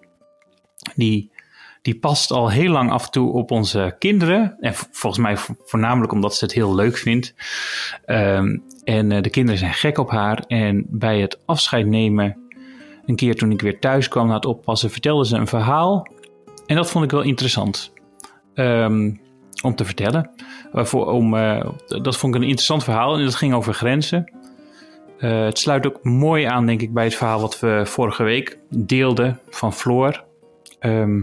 [0.95, 1.31] die,
[1.83, 4.57] die past al heel lang af en toe op onze kinderen.
[4.61, 7.35] En volgens mij vo- voornamelijk omdat ze het heel leuk vindt.
[8.05, 10.45] Ehm, en eh, de kinderen zijn gek op haar.
[10.47, 12.39] En bij het afscheid nemen,
[13.07, 16.07] een keer toen ik weer thuis kwam na het oppassen, vertelde ze een verhaal.
[16.67, 17.93] En dat vond ik wel interessant.
[18.55, 19.13] Ehm,
[19.63, 20.31] om te vertellen.
[20.73, 23.17] Voor, om, eh, dat vond ik een interessant verhaal.
[23.19, 24.33] En dat ging over grenzen.
[25.19, 28.59] Eh, het sluit ook mooi aan, denk ik, bij het verhaal wat we vorige week
[28.69, 30.25] deelden van Floor.
[30.79, 31.23] Ehm,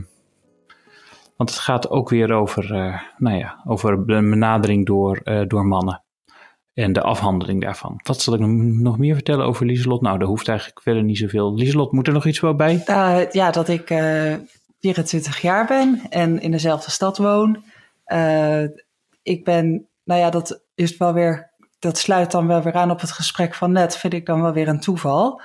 [1.38, 5.66] want het gaat ook weer over, eh, nou ja, over de benadering door, eh, door
[5.66, 6.04] mannen.
[6.74, 8.00] En de afhandeling daarvan.
[8.04, 10.02] Wat zal ik nog- meer vertellen over Lieselot?
[10.02, 11.56] Nou, daar hoeft eigenlijk verder niet zoveel.
[11.56, 12.84] Lieselot, moet er nog iets wel bij?
[12.86, 14.34] Eh, ja, dat ik eh
[14.80, 17.64] 24 jaar ben en in dezelfde stad woon.
[19.24, 21.53] Ik ben, nou ja, dat is wel weer,
[21.84, 24.54] dat sluit dan wel weer aan op het gesprek van net, vind ik dan wel
[24.54, 25.42] weer een toeval.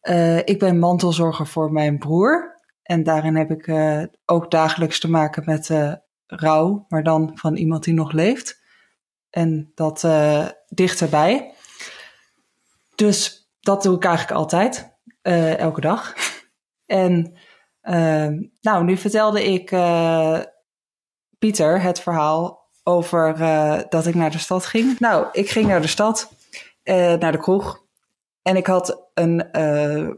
[0.00, 5.10] Eh, ik ben mantelzorger voor mijn broer en daarin heb ik eh, ook dagelijks te
[5.10, 5.92] maken met eh,
[6.26, 8.60] rouw, maar dan van iemand die nog leeft.
[9.30, 10.06] En dat
[10.68, 11.54] dichterbij.
[12.94, 14.96] Dus dat doe ik eigenlijk altijd,
[15.58, 16.14] elke dag.
[16.86, 17.38] En
[17.82, 18.28] uh,
[18.60, 20.40] nou, nu vertelde ik uh,
[21.38, 24.98] Pieter het verhaal over uh, dat ik naar de stad ging.
[24.98, 26.32] Nou, ik ging naar de stad,
[26.84, 27.84] uh, naar de kroeg.
[28.42, 30.08] En ik had een, uh,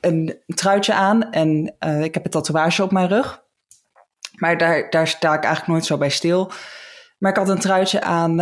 [0.00, 3.42] een truitje aan en ik heb een tatoeage op mijn rug.
[4.34, 6.50] Maar daar, daar sta ik eigenlijk nooit zo bij stil.
[7.18, 8.36] Maar ik had een truitje aan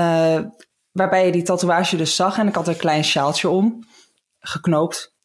[0.93, 2.39] waarbij je die tatoeage dus zag.
[2.39, 3.85] En ik had een klein sjaaltje om,
[4.39, 5.17] geknoopt.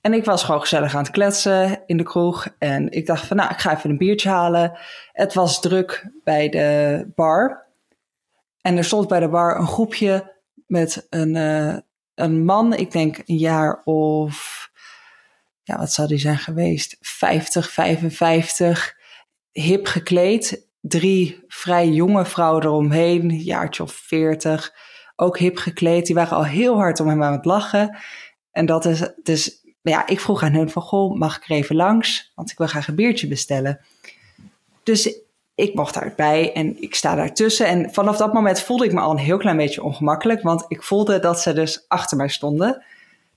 [0.00, 2.48] En ik was gewoon gezellig aan het kletsen in de kroeg.
[2.58, 4.78] En ik dacht van, nou, ik ga even een biertje halen.
[5.12, 7.66] Het was druk bij de bar.
[8.60, 11.76] En er stond bij de bar een groepje met een, uh,
[12.14, 14.70] een man, ik denk een jaar of,
[15.62, 16.96] ja, wat zou die zijn geweest?
[17.00, 18.96] 50, 55,
[19.52, 20.66] hip gekleed.
[20.80, 24.74] Drie vrij jonge vrouwen eromheen, een jaartje of 40,
[25.16, 26.06] ook hip gekleed.
[26.06, 27.98] Die waren al heel hard om hem aan het lachen.
[28.50, 31.76] En dat is, dus ja, ik vroeg aan hun van, goh, mag ik er even
[31.76, 32.32] langs?
[32.34, 33.80] Want ik wil graag een biertje bestellen.
[34.82, 35.18] Dus
[35.54, 37.66] ik mocht daarbij en ik sta daartussen.
[37.66, 40.42] En vanaf dat moment voelde ik me al een heel klein beetje ongemakkelijk.
[40.42, 42.84] Want ik voelde dat ze dus achter mij stonden.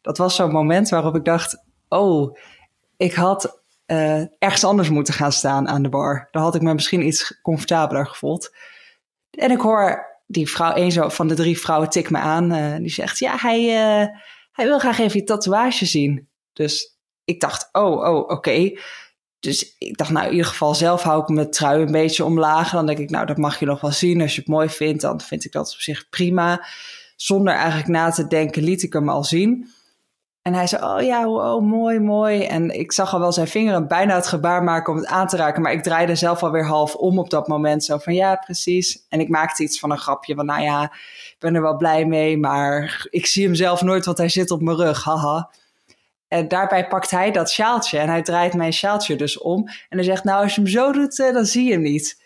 [0.01, 2.37] Dat was zo'n moment waarop ik dacht, oh,
[2.97, 6.27] ik had uh, ergens anders moeten gaan staan aan de bar.
[6.31, 8.55] Dan had ik me misschien iets comfortabeler gevoeld.
[9.31, 12.53] En ik hoor die vrouw, een van de drie vrouwen tik me aan.
[12.53, 14.07] Uh, die zegt, ja, hij, uh,
[14.51, 16.29] hij wil graag even je tatoeage zien.
[16.53, 18.71] Dus ik dacht, oh, oh, oké.
[19.39, 22.71] Dus ik dacht, nou, in ieder geval zelf hou ik mijn trui een beetje omlaag.
[22.71, 24.21] Dan denk ik, nou, dat mag je nog wel zien.
[24.21, 26.65] Als je het mooi vindt, dan vind ik dat op zich prima.
[27.15, 29.69] Zonder eigenlijk na te denken, liet ik hem al zien.
[30.41, 32.43] En hij zei, oh ja, oh, mooi, mooi.
[32.43, 35.37] En ik zag al wel zijn vingeren bijna het gebaar maken om het aan te
[35.37, 35.61] raken.
[35.61, 37.83] Maar ik draaide zelf alweer half om op dat moment.
[37.83, 39.05] Zo van, ja, precies.
[39.09, 42.05] En ik maakte iets van een grapje van, nou ja, ik ben er wel blij
[42.05, 42.37] mee.
[42.37, 45.49] Maar ik zie hem zelf nooit, want hij zit op mijn rug, haha.
[46.31, 49.67] En daarbij pakt hij dat sjaaltje en hij draait mijn sjaaltje dus om.
[49.67, 52.21] En hij zegt, nou als je hem zo doet, eh, dan zie je hem niet.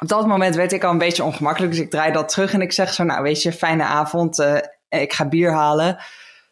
[0.00, 2.60] Op dat moment werd ik al een beetje ongemakkelijk, dus ik draai dat terug en
[2.60, 5.98] ik zeg zo, nou weet je, fijne avond, uh, ik ga bier halen.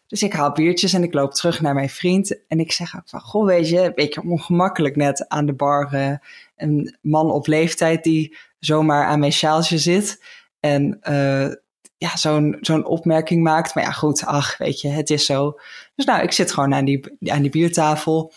[0.06, 2.46] Dus ik haal biertjes en ik loop terug naar mijn vriend.
[2.48, 5.94] En ik zeg ook van, goh, weet je, een beetje ongemakkelijk net aan de bar.
[5.94, 6.12] Uh,
[6.56, 10.22] een man op leeftijd die zomaar aan mijn sjaaltje zit.
[10.60, 10.98] En
[11.98, 13.74] ja, zo'n zo'n opmerking maakt.
[13.74, 15.58] Maar ja, goed, ach, weet je, het is zo.
[15.94, 18.32] Dus nou, ik zit gewoon aan die, aan die biertafel.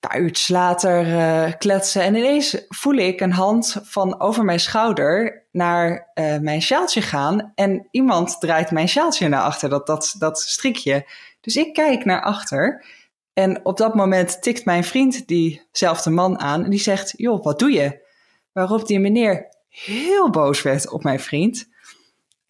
[0.00, 4.60] Een paar uurtjes later uh, kletsen en ineens voel ik een hand van over mijn
[4.60, 7.52] schouder naar uh, mijn sjaaltje gaan.
[7.54, 11.06] En iemand draait mijn sjaaltje naar achter, dat, dat, dat strikje.
[11.40, 12.84] Dus ik kijk naar achter.
[13.32, 17.58] En op dat moment tikt mijn vriend diezelfde man aan en die zegt: Joh, wat
[17.58, 18.06] doe je?
[18.52, 21.70] Waarop die meneer heel boos werd op mijn vriend.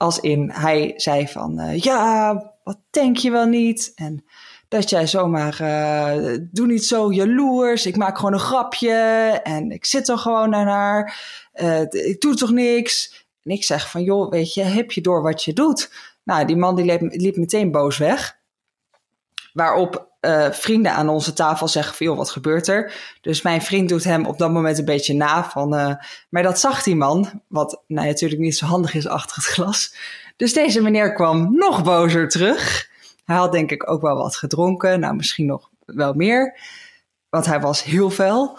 [0.02, 2.34] Als in, hij zei van, uh, ja,
[2.64, 3.92] wat denk je wel niet?
[3.94, 4.24] En
[4.68, 7.86] dat jij zomaar, uh, doe niet zo jaloers.
[7.86, 8.92] Ik maak gewoon een grapje
[9.42, 11.20] en ik zit er gewoon naar haar.
[11.54, 13.26] Uh, ik doe toch niks?
[13.42, 15.92] En ik zeg van, joh, weet je, heb je door wat je doet?
[16.24, 18.38] Nou, die man die liep, liep meteen boos weg.
[19.52, 22.92] Waarop uh, vrienden aan onze tafel zeggen van, wat gebeurt er?
[23.20, 25.94] Dus mijn vriend doet hem op dat moment een beetje na van, uh,
[26.28, 29.94] maar dat zag die man, wat nou, natuurlijk niet zo handig is achter het glas.
[30.36, 32.90] Dus deze meneer kwam nog bozer terug.
[33.24, 36.58] Hij had denk ik ook wel wat gedronken, nou misschien nog wel meer,
[37.28, 38.58] want hij was heel fel.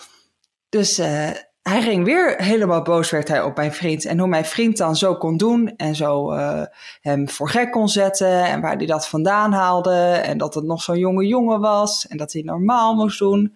[0.69, 1.29] Dus uh,
[1.63, 4.05] hij ging weer helemaal boos werd hij op mijn vriend.
[4.05, 6.61] En hoe mijn vriend dan zo kon doen en zo uh,
[7.01, 8.45] hem voor gek kon zetten.
[8.45, 9.95] En waar hij dat vandaan haalde.
[10.01, 12.07] En dat het nog zo'n jonge jongen was.
[12.07, 13.55] En dat hij normaal moest doen.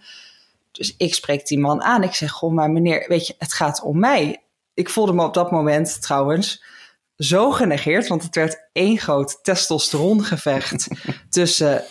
[0.71, 2.03] Dus ik spreek die man aan.
[2.03, 4.43] Ik zeg, goh, maar meneer, weet je, het gaat om mij.
[4.73, 6.63] Ik voelde me op dat moment trouwens
[7.17, 8.07] zo genegeerd.
[8.07, 10.87] Want het werd één groot testosterongevecht
[11.29, 11.83] tussen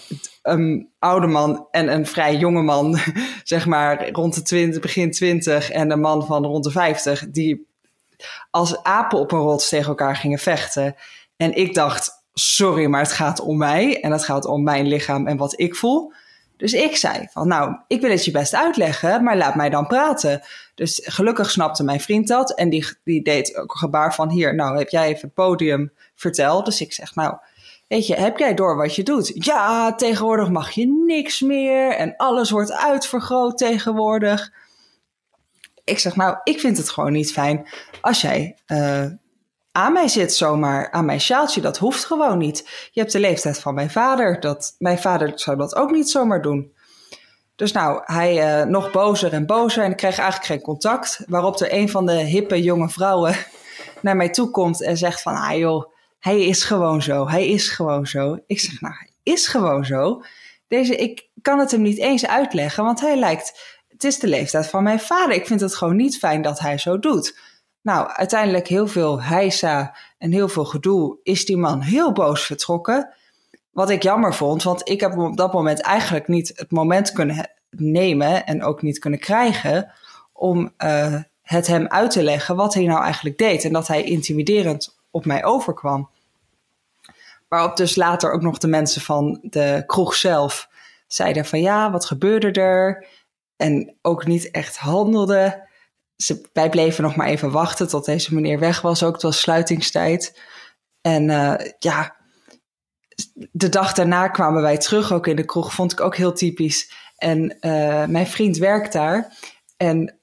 [0.47, 2.99] een oude man en een vrij jonge man,
[3.45, 7.67] zeg maar rond de 20, begin 20 en een man van rond de 50, die
[8.51, 10.97] als apen op een rots tegen elkaar gingen vechten.
[11.37, 15.27] En ik dacht, sorry, maar het gaat om mij en het gaat om mijn lichaam
[15.27, 16.13] en wat ik voel.
[16.57, 19.87] Dus ik zei van, nou, ik wil het je best uitleggen, maar laat mij dan
[19.87, 20.43] praten.
[20.75, 24.55] Dus gelukkig snapte mijn vriend dat en die, die deed ook een gebaar van, hier,
[24.55, 26.65] nou, heb jij even het podium verteld.
[26.65, 27.35] Dus ik zeg, nou,
[27.89, 29.33] Weet je, heb jij door wat je doet?
[29.35, 34.53] Ja, tegenwoordig mag je niks meer en alles wordt uitvergroot tegenwoordig.
[35.85, 37.69] Ik zeg, nou, ik vind het gewoon niet fijn
[38.01, 39.05] als jij uh,
[39.73, 41.61] aan mij zit zomaar, aan mijn sjaaltje.
[41.61, 42.89] Dat hoeft gewoon niet.
[42.91, 44.41] Je hebt de leeftijd van mijn vader.
[44.41, 46.75] Dat, mijn vader zou dat ook niet zomaar doen.
[47.57, 51.25] Dus nou, hij uh, nog bozer en bozer en ik kreeg eigenlijk geen contact.
[51.27, 53.37] Waarop er een van de hippe jonge vrouwen
[54.03, 55.95] naar mij toe komt en zegt van, ah joh,
[56.27, 57.29] hij is gewoon zo.
[57.29, 58.39] Hij is gewoon zo.
[58.47, 60.23] Ik zeg, nou, hij is gewoon zo.
[60.69, 63.79] Deze, ik kan het hem niet eens uitleggen, want hij lijkt.
[63.89, 65.35] Het is de leeftijd van mijn vader.
[65.35, 67.39] Ik vind het gewoon niet fijn dat hij zo doet.
[67.83, 73.15] Nou, uiteindelijk heel veel heisa en heel veel gedoe is die man heel boos vertrokken.
[73.71, 77.51] Wat ik jammer vond, want ik heb op dat moment eigenlijk niet het moment kunnen
[77.71, 79.93] nemen en ook niet kunnen krijgen
[80.33, 83.65] om uh, het hem uit te leggen wat hij nou eigenlijk deed.
[83.65, 86.09] En dat hij intimiderend op mij overkwam.
[87.49, 90.69] Waarop dus later ook nog de mensen van de kroeg zelf
[91.07, 93.07] zeiden van ja, wat gebeurde er?
[93.57, 95.69] En ook niet echt handelden.
[96.17, 99.03] Ze, wij bleven nog maar even wachten tot deze meneer weg was.
[99.03, 100.41] Ook het was sluitingstijd.
[101.01, 102.17] En uh, ja,
[103.53, 105.73] de dag daarna kwamen wij terug, ook in de kroeg.
[105.73, 106.93] Vond ik ook heel typisch.
[107.17, 109.37] En uh, mijn vriend werkt daar.
[109.77, 110.16] En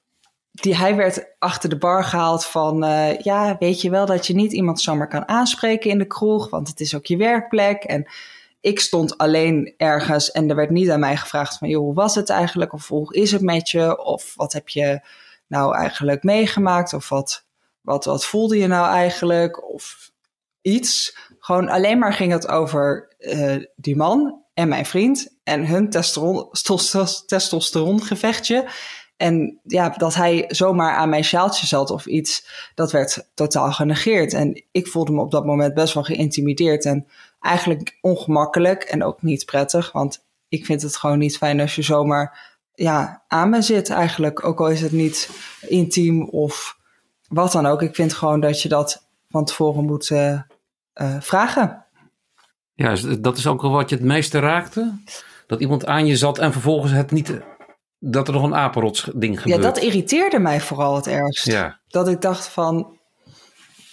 [0.54, 2.84] die, hij werd achter de bar gehaald van...
[2.84, 6.50] Uh, ja, weet je wel dat je niet iemand zomaar kan aanspreken in de kroeg...
[6.50, 7.82] want het is ook je werkplek.
[7.82, 8.06] En
[8.60, 11.68] ik stond alleen ergens en er werd niet aan mij gevraagd van...
[11.68, 12.72] joh, hoe was het eigenlijk?
[12.72, 14.04] Of hoe is het met je?
[14.04, 15.00] Of wat heb je
[15.46, 16.92] nou eigenlijk meegemaakt?
[16.92, 17.44] Of wat,
[17.80, 19.72] wat, wat voelde je nou eigenlijk?
[19.72, 20.10] Of
[20.60, 21.16] iets.
[21.38, 27.22] Gewoon alleen maar ging het over uh, die man en mijn vriend en hun testosteron,
[27.26, 28.68] testosterongevechtje.
[29.16, 34.32] En ja, dat hij zomaar aan mijn sjaaltje zat of iets, dat werd totaal genegeerd.
[34.32, 37.06] En ik voelde me op dat moment best wel geïntimideerd en
[37.40, 39.92] eigenlijk ongemakkelijk en ook niet prettig.
[39.92, 44.44] Want ik vind het gewoon niet fijn als je zomaar ja, aan me zit eigenlijk.
[44.44, 45.30] Ook al is het niet
[45.68, 46.78] intiem of
[47.28, 47.82] wat dan ook.
[47.82, 50.40] Ik vind gewoon dat je dat van tevoren moet uh,
[50.94, 51.84] uh, vragen.
[52.74, 54.92] Ja, dat is ook wel wat je het meeste raakte?
[55.46, 57.32] Dat iemand aan je zat en vervolgens het niet...
[58.06, 59.62] Dat er nog een apenrots ding gebeurde.
[59.62, 61.46] Ja, dat irriteerde mij vooral het ergst.
[61.46, 61.80] Ja.
[61.88, 62.98] Dat ik dacht van...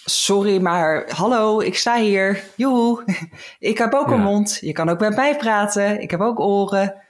[0.04, 2.44] Sorry, maar hallo, ik sta hier.
[2.56, 3.04] Joe,
[3.58, 4.14] ik heb ook Ja.
[4.14, 4.58] een mond.
[4.60, 6.00] Je kan ook met mij praten.
[6.00, 7.02] Ik heb ook oren.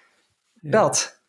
[0.61, 1.21] Dat.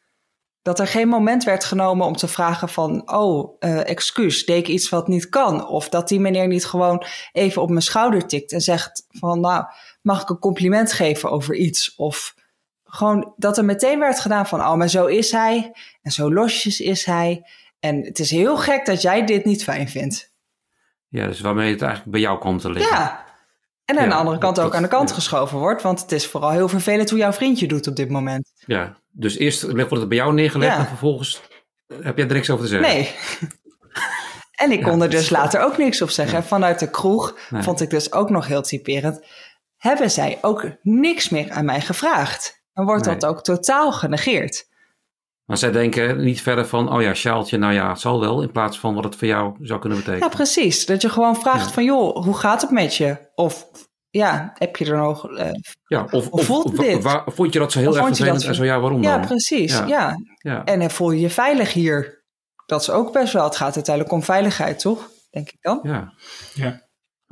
[0.62, 3.12] Dat er geen moment werd genomen om te vragen van...
[3.12, 5.67] oh, eh, excuus, deed ik iets wat niet kan?
[5.67, 9.39] Of dat die meneer niet gewoon even op mijn schouder tikt en zegt van...
[9.39, 9.65] nou,
[10.01, 11.95] mag ik een compliment geven over iets?
[11.95, 12.36] Of
[12.95, 14.60] gewoon dat er meteen werd gedaan van...
[14.60, 17.47] oh, maar zo is hij en zo losjes is hij.
[17.79, 20.32] En het is heel gek dat jij dit niet fijn vindt.
[21.08, 22.97] Ja, dus waarmee het eigenlijk bij jou komt te liggen.
[22.97, 23.25] Ja.
[23.86, 25.15] En aan Ja, de andere kant dat- ook aan de kant ja.
[25.15, 25.82] geschoven wordt.
[25.82, 28.51] Want het is vooral heel vervelend hoe jouw vriendje doet op dit moment.
[28.65, 30.79] Ja, dus eerst wordt het bij jou neergelegd Ja.
[30.79, 31.41] en vervolgens
[32.01, 32.89] heb jij er niks over te zeggen.
[32.95, 33.15] Nee.
[34.63, 36.38] en ik kon er dus later ook niks op zeggen.
[36.38, 37.62] En Vanuit de kroeg Nee.
[37.63, 39.25] vond ik dus ook nog heel typerend.
[39.77, 42.62] Hebben zij ook niks meer aan mij gevraagd?
[42.73, 43.15] En wordt Nee.
[43.17, 44.71] dat ook totaal genegeerd?
[45.45, 48.41] Maar zij denken niet verder van, oh ja, sjaaltje, nou ja, het zal wel.
[48.41, 50.29] In plaats van wat het voor jou zou kunnen Ja, betekenen.
[50.36, 50.86] precies.
[50.86, 51.71] Dat je gewoon vraagt Ja.
[51.71, 53.17] van, joh, hoe gaat het met je?
[53.36, 53.67] Of,
[54.09, 55.29] ja, heb je er nog...
[55.38, 55.49] eh,
[55.88, 57.03] Ja, of, voelt dit?
[57.03, 59.01] waar- vond je dat zo heel Of erg dat vervelend zo- en zo ja, waarom
[59.03, 59.27] ja, dan?
[59.27, 59.77] precies.
[59.77, 59.86] Ja.
[59.86, 60.15] Ja.
[60.38, 60.63] Ja.
[60.63, 62.23] En eh, voel je je veilig hier?
[62.65, 63.43] Dat is ook best wel.
[63.43, 65.09] Het gaat uiteindelijk om veiligheid, toch?
[65.31, 65.79] Denk ik dan.
[65.83, 66.13] ja.
[66.53, 66.83] Ja.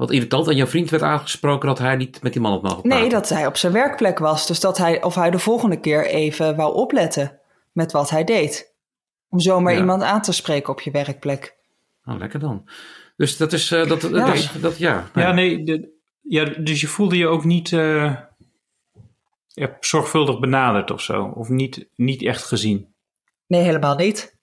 [0.01, 0.47] Wat irritant.
[0.47, 2.99] En jouw vriend werd aangesproken dat hij niet met die man op mogen praten.
[2.99, 4.47] Nee, dat hij op zijn werkplek was.
[4.47, 7.39] Dus dat hij, of hij de volgende keer even wou opletten
[7.71, 8.73] met wat hij deed.
[9.29, 9.79] Om zomaar Ja.
[9.79, 11.55] iemand aan te spreken op je werkplek.
[12.03, 12.69] Nou, lekker dan.
[13.17, 14.31] Dus dat is, eh, dat, Ja.
[14.31, 15.09] dus, dat, ja.
[15.13, 15.63] Ja, nee.
[15.63, 15.89] de-
[16.21, 18.15] ja, dus je voelde je ook niet eh,
[19.47, 21.31] ja, zorgvuldig benaderd of zo.
[21.35, 22.93] Of niet, niet echt gezien.
[23.47, 24.37] Nee, helemaal niet.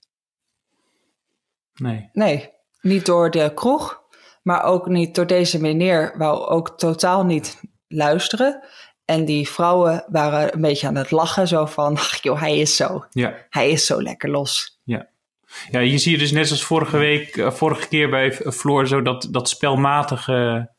[1.74, 2.08] Nee.
[2.12, 4.06] Nee, niet door de kroeg.
[4.48, 6.14] Maar ook niet door deze meneer.
[6.16, 8.64] Wou ook totaal niet luisteren.
[9.04, 11.48] En die vrouwen waren een beetje aan het lachen.
[11.48, 13.04] Zo van, ach joh, hij is zo.
[13.10, 13.34] Ja.
[13.50, 14.80] Hij is zo lekker los.
[15.70, 18.86] Ja, hier zie je dus net als vorige week, eh, vorige keer bij V- Floor,
[18.86, 20.70] zo dat, dat spelmatige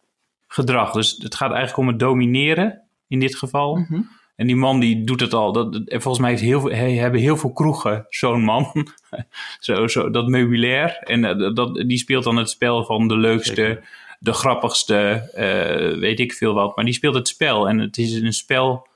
[0.47, 0.91] gedrag.
[0.91, 3.75] Dus het gaat eigenlijk om het domineren in dit geval.
[3.75, 4.01] Mhm.
[4.39, 5.51] En die man die doet het al.
[5.51, 8.87] Dat, en volgens mij heeft heel veel, hebben heel veel kroegen zo'n man.
[9.59, 10.97] zo, zo, dat meubilair.
[10.97, 13.89] En eh, dat, die speelt dan het spel van de leukste, Zeker.
[14.19, 14.95] de grappigste,
[15.33, 16.75] eh, weet ik veel wat.
[16.75, 17.69] Maar die speelt het spel.
[17.69, 18.87] En het is een spel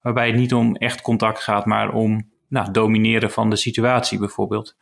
[0.00, 4.76] waarbij het niet om echt contact gaat, maar om nou, domineren van de situatie bijvoorbeeld.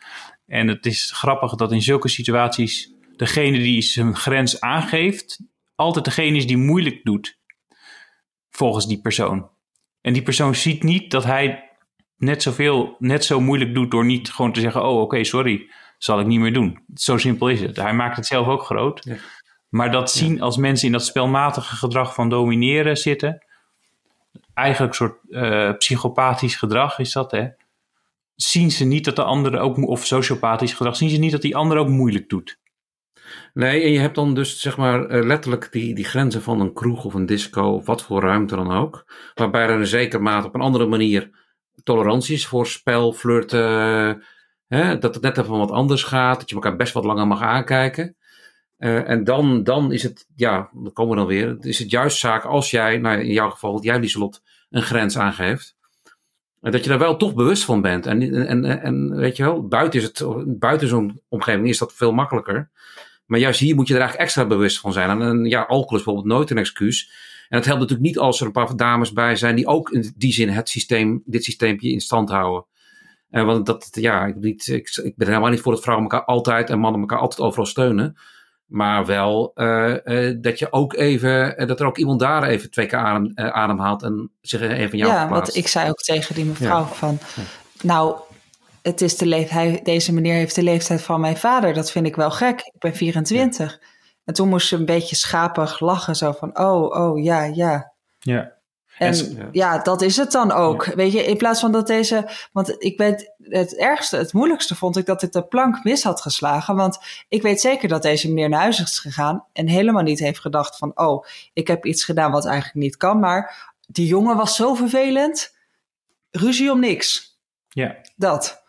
[0.46, 5.40] En het is grappig dat in zulke situaties degene die zijn grens aangeeft,
[5.74, 7.38] altijd degene is die moeilijk doet.
[8.50, 9.52] Volgens die persoon.
[10.04, 11.70] En die persoon ziet niet dat hij
[12.16, 16.20] net zoveel, net zo moeilijk doet door niet gewoon te zeggen: Oh, oké, sorry, zal
[16.20, 16.78] ik niet meer doen.
[16.94, 17.76] Zo simpel is het.
[17.76, 19.04] Hij maakt het zelf ook groot.
[19.04, 19.16] Ja.
[19.68, 23.44] Maar dat zien als mensen in dat spelmatige gedrag van domineren zitten,
[24.54, 27.48] eigenlijk een soort eh, psychopathisch gedrag is dat, hè?
[28.34, 31.56] Zien ze niet dat de andere ook, of sociopathisch gedrag, zien ze niet dat die
[31.56, 32.58] ander ook moeilijk doet.
[33.54, 36.72] Nee, en je hebt dan dus zeg maar eh, letterlijk die, die grenzen van een
[36.72, 39.04] kroeg of een disco of wat voor ruimte dan ook.
[39.34, 41.30] Waarbij er een zekere mate op een andere manier
[41.82, 44.22] tolerantie voor spel, flirten.
[44.66, 46.38] Hè, dat het net even wat anders gaat.
[46.38, 48.16] Dat je elkaar best wat langer mag aankijken.
[48.76, 51.56] Eh, en dan, dan is het, ja, dan komen we dan weer.
[51.60, 55.76] Is het juist zaak als jij, nou in jouw geval, jij Lieselot, een grens aangeeft.
[56.60, 58.06] Dat je daar wel toch bewust van bent.
[58.06, 60.24] En, en, en, en weet je wel, buiten, is het,
[60.58, 62.70] buiten zo'n omgeving is dat veel makkelijker.
[63.26, 65.10] Maar juist hier moet je er eigenlijk extra bewust van zijn.
[65.10, 67.10] En een, ja, alcohol is bijvoorbeeld nooit een excuus.
[67.48, 70.12] En het helpt natuurlijk niet als er een paar dames bij zijn die ook in
[70.16, 72.66] die zin het systeem, dit systeempje in stand houden.
[73.30, 76.26] En want dat, ja, ik, niet, ik, ik ben helemaal niet voor dat vrouwen elkaar
[76.26, 78.16] altijd en mannen elkaar altijd overal steunen.
[78.66, 82.70] Maar wel eh, eh, dat je ook even, eh, dat er ook iemand daar even
[82.70, 85.52] twee keer adem, eh, adem haalt en zich even van jou ja, verplaatst.
[85.52, 86.84] want ik zei ook tegen die mevrouw Ja.
[86.87, 87.18] van...
[87.80, 88.16] Nou,
[88.84, 91.74] het is de leef hij, deze meneer heeft de leeftijd van mijn vader.
[91.74, 92.60] Dat vind ik wel gek.
[92.60, 93.80] Ik ben 24.
[94.24, 96.14] En toen moest ze een beetje schapig lachen.
[96.16, 97.92] Zo van, oh, oh, ja, ja.
[98.18, 98.52] Ja.
[98.98, 99.48] En En ze- ja.
[99.52, 100.84] ja, dat is het dan ook.
[100.84, 102.28] Weet je, in plaats van dat deze.
[102.52, 106.20] Want ik weet, het ergste, het moeilijkste vond ik dat ik de plank mis had
[106.20, 106.76] geslagen.
[106.76, 109.44] Want ik weet zeker dat deze meneer naar huis is gegaan.
[109.52, 113.18] En helemaal niet heeft gedacht van: oh, ik heb iets gedaan wat eigenlijk niet kan.
[113.20, 115.54] Maar die jongen was zo vervelend.
[116.30, 117.38] Ruzie om niks.
[117.68, 117.96] ja.
[118.16, 118.62] Dat.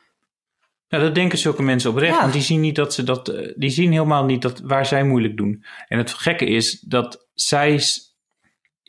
[0.88, 2.14] Ja, dat denken zulke mensen oprecht.
[2.16, 2.22] Ja.
[2.22, 3.28] Want die zien niet dat ze dat.
[3.28, 5.66] eh, Die zien helemaal niet dat waar zij moeilijk doen.
[5.88, 7.80] En het gekke is dat zij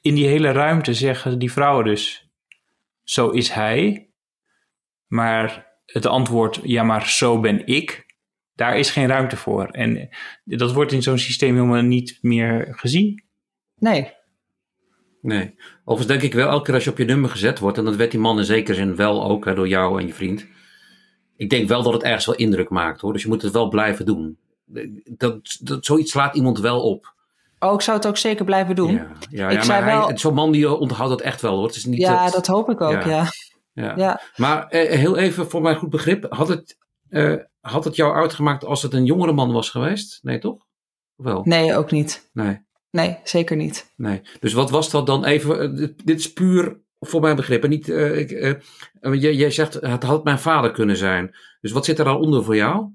[0.00, 2.30] in die hele ruimte zeggen die vrouwen dus.
[3.02, 4.10] Zo is hij.
[5.06, 8.04] Maar het antwoord, ja, maar zo ben ik.
[8.54, 9.66] Daar is geen ruimte voor.
[9.66, 10.06] En eh,
[10.44, 13.24] dat wordt in zo'n systeem helemaal niet meer gezien.
[13.76, 14.12] Nee.
[15.20, 15.54] Nee.
[15.84, 17.96] Overigens denk ik wel, elke keer als je op je nummer gezet wordt, en dat
[17.96, 20.46] werd die man in zekere zin wel ook, hè, door jou en je vriend.
[21.36, 23.12] Ik denk wel dat het ergens wel indruk maakt hoor.
[23.12, 24.38] Dus je moet het wel blijven doen.
[25.04, 27.14] Dat, dat, zoiets slaat iemand wel op.
[27.58, 28.92] Oh, ik zou het ook zeker blijven doen.
[28.92, 31.66] Ja, ja, Ik ja zei maar wel- zo'n man die onthoudt dat echt wel hoor.
[31.66, 33.30] Het is niet Ja, dat, dat hoop ik ook, Ja.
[33.72, 33.92] ja.
[33.96, 34.20] ja.
[34.36, 36.26] Maar eh, heel even voor mijn goed begrip.
[36.28, 36.76] Had het,
[37.08, 40.18] eh, had het jou uitgemaakt als het een jongere man was geweest?
[40.22, 40.64] Nee toch?
[41.16, 41.40] Of wel?
[41.44, 42.30] Nee, ook niet.
[42.32, 42.64] Nee.
[42.90, 43.92] Nee, zeker niet.
[43.96, 44.22] Nee.
[44.40, 45.60] Dus wat was dat dan even?
[45.80, 47.62] eh, dit is puur voor mijn begrip.
[47.62, 48.52] En niet, eh, ik, eh,
[49.00, 51.36] jij, jij zegt het had mijn vader kunnen zijn.
[51.60, 52.88] Dus wat zit er al onder voor jou?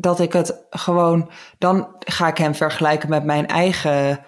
[0.00, 1.30] dat ik het gewoon.
[1.58, 4.24] Dan ga ik hem vergelijken met mijn eigen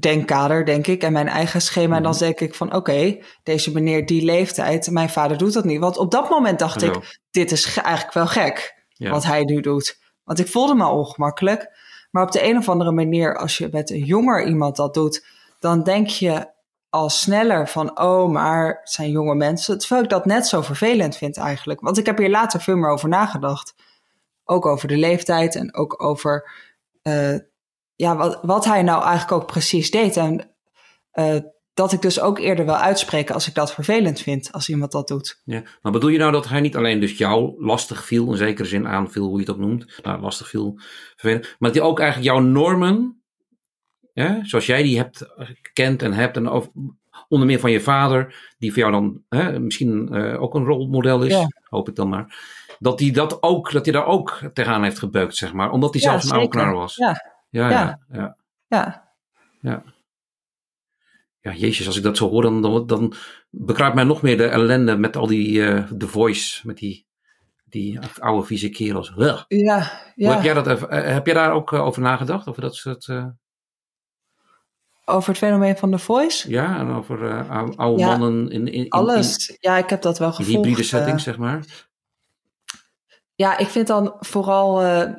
[0.00, 1.02] denkkader, denk ik.
[1.02, 1.96] En mijn eigen schema.
[1.96, 4.90] En dan denk ik van: oké, deze meneer die leeftijd.
[4.90, 5.80] Mijn vader doet dat niet.
[5.80, 8.84] Want op dat moment dacht ik: dit is ge- eigenlijk wel gek.
[8.88, 9.10] Ja.
[9.10, 9.98] Wat hij nu doet.
[10.24, 11.70] Want ik voelde me ongemakkelijk.
[12.10, 15.26] Maar op de een of andere manier, als je met een jonger iemand dat doet,
[15.58, 16.54] dan denk je
[16.96, 19.78] al sneller van: oh, maar het zijn jonge mensen.
[19.78, 21.80] Terwijl ik dat net zo vervelend vind eigenlijk.
[21.80, 23.74] Want ik heb hier later veel meer over nagedacht.
[24.44, 26.50] Ook over de leeftijd en ook over
[27.02, 27.36] eh,
[27.94, 30.16] ja, wat, wat hij nou eigenlijk ook precies deed.
[30.16, 30.50] En
[31.10, 31.36] eh,
[31.74, 35.08] dat ik dus ook eerder wil uitspreken als ik dat vervelend vind, als iemand dat
[35.08, 35.42] doet.
[35.44, 35.62] Ja.
[35.82, 38.88] Maar bedoel je nou dat hij niet alleen dus jou lastig viel, in zekere zin
[38.88, 40.00] aanviel, hoe je het ook noemt.
[40.02, 40.74] Nou, lastig viel,
[41.16, 41.42] vervelend.
[41.58, 43.22] Maar dat hij ook eigenlijk jouw normen,
[44.12, 45.26] ja, zoals jij die hebt
[45.76, 46.70] gekend en hebt, en over,
[47.28, 51.22] onder meer van je vader, die voor jou dan hè, misschien eh, ook een rolmodel
[51.22, 51.46] is, Ja.
[51.68, 52.36] hoop ik dan maar.
[52.78, 55.70] Dat hij dat ook, dat hij daar ook tegenaan heeft gebeukt, zeg maar.
[55.70, 56.96] Omdat hij Ja, zelf een oude knar was.
[56.96, 57.98] Ja, ja, ja.
[58.68, 59.12] ja.
[59.60, 59.94] ja.
[61.40, 63.12] Ja, jezus, als ik dat zo hoor, dan, dan, dan
[63.50, 67.06] bekruipt mij nog meer de ellende met al die eh The Voice, met die,
[67.64, 69.12] die oude vieze kerels.
[69.16, 70.42] Ja, Hoe Heb, ja.
[70.42, 72.46] jij dat, eh, heb jij daar ook over nagedacht?
[72.48, 73.08] Over dat soort,
[75.08, 76.50] Over het fenomeen van de voice.
[76.50, 79.56] ja, en over eh, oude, Ja, mannen in, in, in, Alles.
[79.60, 80.56] ja, ik heb dat wel in gevolgd.
[80.56, 80.86] hybride eh.
[80.86, 81.64] settings, zeg maar.
[83.34, 85.12] Ja, ik vind dan vooral eh,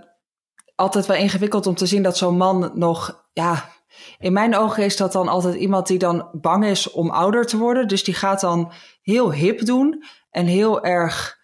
[0.76, 3.69] altijd wel ingewikkeld om te zien dat zo'n man nog, ja,
[4.17, 7.58] in mijn ogen is dat dan altijd iemand die dan bang is om ouder te
[7.58, 7.88] worden.
[7.88, 8.71] Dus die gaat dan
[9.02, 11.37] heel hip doen en heel erg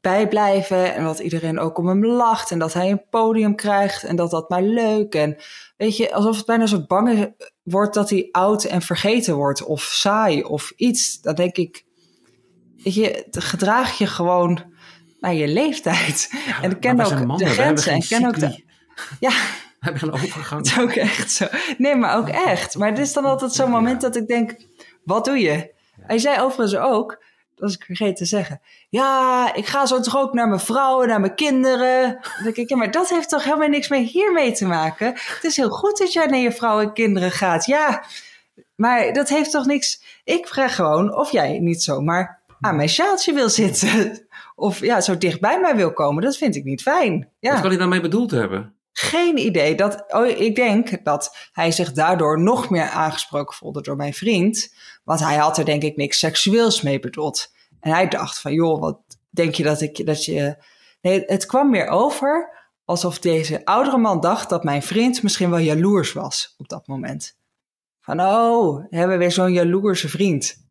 [0.00, 4.16] bijblijven en dat iedereen ook om hem lacht en dat hij een podium krijgt en
[4.16, 5.36] dat dat maar leuk en
[5.76, 9.64] weet je, alsof het bijna zo bang is- wordt dat hij oud en vergeten wordt
[9.64, 11.20] of saai of iets.
[11.20, 11.84] Dan denk ik,
[12.84, 14.64] weet je, gedraag je gewoon
[15.20, 16.30] naar je leeftijd.
[16.62, 18.62] en ik ken ook de grenzen en ken ook de...
[19.20, 20.60] Ja, We hebben een overgang.
[20.66, 21.46] het is ook echt zo.
[21.78, 22.76] Nee, maar ook echt.
[22.78, 24.56] Maar het is dan altijd zo'n moment dat ik denk,
[25.04, 25.74] wat doe je?
[26.00, 27.24] Hij zei overigens ook,
[27.58, 28.60] was ik vergeten te zeggen.
[28.88, 32.12] Ja, ik ga zo toch ook naar mijn vrouw en naar mijn kinderen.
[32.12, 35.06] Dan denk ik, ja, maar dat heeft toch helemaal niks meer hiermee te maken?
[35.06, 37.66] Het is heel goed dat jij naar je vrouw en kinderen gaat.
[37.66, 38.04] Ja,
[38.74, 40.02] maar dat heeft toch niks...
[40.24, 44.26] Ik vraag gewoon of jij niet zomaar aan mijn sjaaltje wil zitten.
[44.54, 46.22] Of ja, zo dicht bij mij wil komen.
[46.22, 47.28] Dat vind ik niet fijn.
[47.38, 47.50] Ja.
[47.50, 48.77] Wat kan hij daarmee bedoeld hebben?
[49.00, 49.74] Geen idee.
[49.74, 54.74] Dat, oh, ik denk dat hij zich daardoor nog meer aangesproken voelde door mijn vriend.
[55.04, 57.52] Want hij had er denk ik niks seksueels mee bedoeld.
[57.80, 58.98] En hij dacht van, joh, wat
[59.30, 60.56] denk je dat ik dat je...
[61.00, 62.50] Nee, het kwam meer over
[62.84, 67.36] alsof deze oudere man dacht dat mijn vriend misschien wel jaloers was op dat moment.
[68.00, 70.66] Van, oh, we hebben weer zo'n jaloerse vriend.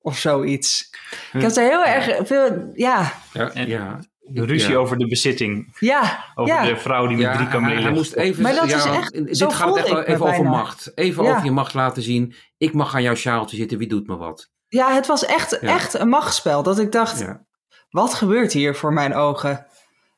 [0.00, 0.90] Of zoiets.
[1.32, 3.12] Ik heb er heel erg veel, ja,
[3.54, 4.00] ja.
[4.30, 4.76] De ruzie Ja.
[4.78, 5.76] over de bezitting.
[5.78, 6.64] Ja, Over ja.
[6.64, 7.82] de vrouw die met Ja, drie kamelen...
[7.82, 8.42] hij moest even.
[8.42, 10.92] Maar dat ja, is echt- Dit gaat even, over macht.
[10.94, 11.30] Even Ja.
[11.30, 12.34] over je macht laten zien.
[12.58, 14.50] Ik mag aan jouw sjaaltje zitten, wie doet me wat?
[14.68, 15.68] ja, het was echt, Ja.
[15.74, 16.62] echt een machtsspel.
[16.62, 17.44] Dat ik dacht, Ja.
[17.90, 19.66] wat gebeurt hier voor mijn ogen?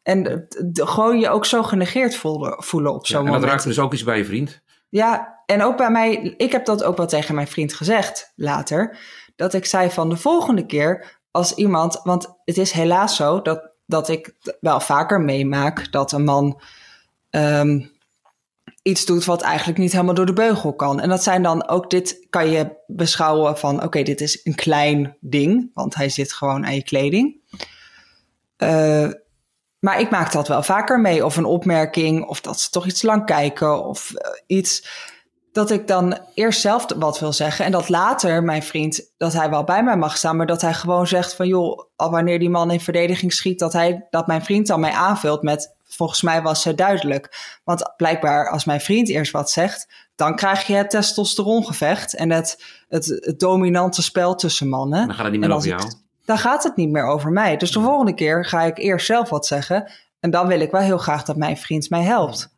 [0.03, 3.51] En gewoon je ook zo genegeerd voelen, voelen op Ja, zo'n en dat moment.
[3.53, 4.61] raakte dus ook eens bij je vriend.
[4.89, 8.99] Ja, en ook bij mij, ik heb dat ook wel tegen mijn vriend gezegd later.
[9.37, 13.70] Dat ik zei van de volgende keer als iemand, want het is helaas zo dat,
[13.91, 16.61] dat ik wel vaker meemaak dat een man
[17.31, 17.81] ehm,
[18.83, 21.01] iets doet wat eigenlijk niet helemaal door de beugel kan.
[21.01, 25.17] En dat zijn dan ook dit, kan je beschouwen van oké, dit is een klein
[25.21, 27.37] ding, want hij zit gewoon aan je kleding.
[28.57, 29.09] Eh,
[29.79, 31.25] maar ik maak dat wel vaker mee.
[31.25, 34.89] Of een opmerking, of dat ze toch iets lang kijken, of eh, iets.
[35.53, 37.65] Dat ik dan eerst zelf wat wil zeggen.
[37.65, 40.37] En dat later mijn vriend, dat hij wel bij mij mag staan.
[40.37, 43.73] Maar dat hij gewoon zegt van joh, al wanneer die man in verdediging schiet, dat,
[43.73, 45.75] hij, dat mijn vriend dan mij aanvult met.
[45.85, 47.59] Volgens mij was ze duidelijk.
[47.65, 52.65] Want blijkbaar, als mijn vriend eerst wat zegt, dan krijg je het testosterongevecht en het,
[52.89, 55.07] het, het dominante spel tussen mannen.
[55.07, 55.93] Dan gaat het niet meer over ik- jou.
[56.25, 57.57] dan gaat het niet meer over mij.
[57.57, 59.91] Dus de volgende keer ga ik eerst zelf wat zeggen.
[60.21, 62.55] En dan wil ik wel heel graag dat mijn vriend mij helpt.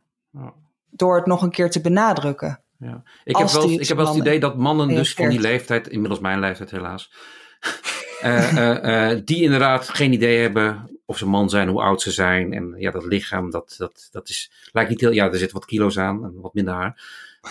[0.89, 2.62] Door het nog een keer te benadrukken.
[2.83, 3.03] Ja.
[3.23, 6.19] Ik, heb wel, ik heb wel het idee dat mannen dus van die leeftijd, inmiddels
[6.19, 7.11] mijn leeftijd helaas,
[8.21, 12.11] eh, eh, eh, die inderdaad geen idee hebben of ze man zijn, hoe oud ze
[12.11, 12.53] zijn.
[12.53, 15.67] En ja, dat lichaam, dat, dat, dat is, lijkt niet heel, ja, er zitten wat
[15.67, 17.01] kilo's aan en wat minder haar.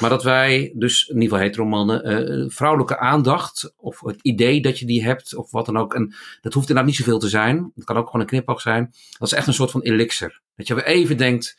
[0.00, 4.62] Maar dat wij, dus in ieder geval hetero mannen, eh, vrouwelijke aandacht of het idee
[4.62, 5.94] dat je die hebt of wat dan ook.
[5.94, 7.72] En dat hoeft inderdaad niet zoveel te zijn.
[7.74, 8.92] Het kan ook gewoon een knipoog zijn.
[9.18, 10.40] Dat is echt een soort van elixir.
[10.56, 11.58] Dat je weer even denkt,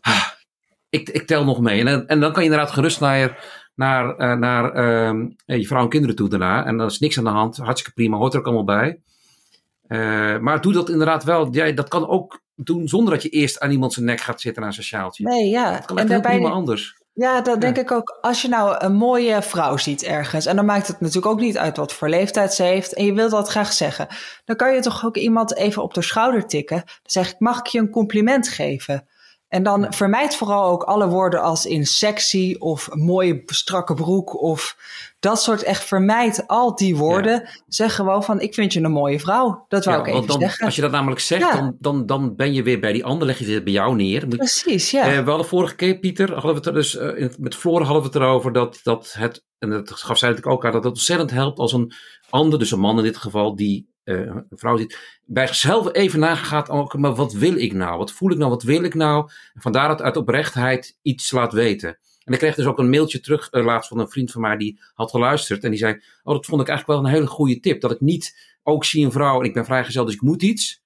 [0.00, 0.28] ah,
[0.92, 1.78] ik, ik tel nog mee.
[1.80, 5.82] En, dan- en dan kan je inderdaad gerust naar, naar, eh, naar ehm, je vrouw
[5.82, 6.64] en kinderen toe daarna.
[6.64, 7.56] En dan is niks aan de hand.
[7.56, 9.00] Hartstikke prima, hoort er ook allemaal bij.
[9.86, 11.48] Eh, maar doe dat inderdaad wel.
[11.50, 14.64] Ja, dat kan ook doen zonder dat je eerst aan iemand zijn nek gaat zitten
[14.64, 15.24] aan zijn sjaaltje.
[15.24, 15.70] Nee, ja.
[15.72, 16.96] Dat kan En daarbij, prima anders.
[17.12, 17.60] ja, dat Ja.
[17.60, 18.18] denk ik ook.
[18.20, 20.46] Als je nou een mooie vrouw ziet ergens.
[20.46, 22.94] En dan maakt het natuurlijk ook niet uit wat voor leeftijd ze heeft.
[22.94, 24.06] En je wilt dat graag zeggen.
[24.44, 26.76] Dan kan je toch ook iemand even op de schouder tikken.
[26.76, 29.06] Dan zeg ik, mag ik je een compliment geven?
[29.52, 34.76] En dan vermijd vooral ook alle woorden als in sexy of mooie strakke broek of
[35.20, 37.48] dat soort echt vermijd al die woorden.
[37.68, 39.64] Zeg gewoon van ik vind je een mooie vrouw.
[39.68, 40.66] Dat wou Ja, ik even want dan, zeggen.
[40.66, 41.52] als je dat namelijk zegt, Ja.
[41.54, 44.26] dan, dan, dan ben je weer bij die ander, leg je het bij jou neer.
[44.26, 45.04] Moet Precies, ja.
[45.12, 48.02] Eh, we hadden vorige keer, Pieter, hadden we het er dus, eh, met Floor hadden
[48.02, 50.92] we het erover dat, dat het, en dat gaf zij natuurlijk ook aan, dat het
[50.92, 51.92] ontzettend helpt als een
[52.30, 56.70] ander, dus een man in dit geval, die een vrouw ziet, bij zichzelf even nagaat,
[56.70, 57.98] ook, maar wat wil ik nou?
[57.98, 58.50] Wat voel ik nou?
[58.50, 59.30] Wat wil ik nou?
[59.54, 61.98] Vandaar dat uit oprechtheid iets laat weten.
[62.24, 64.56] En ik kreeg dus ook een mailtje terug eh, laatst van een vriend van mij
[64.56, 65.92] die had geluisterd en die zei,
[66.22, 69.04] oh dat vond ik eigenlijk wel een hele goede tip, dat ik niet ook zie
[69.04, 70.82] een vrouw en ik ben vrijgezel, dus ik moet iets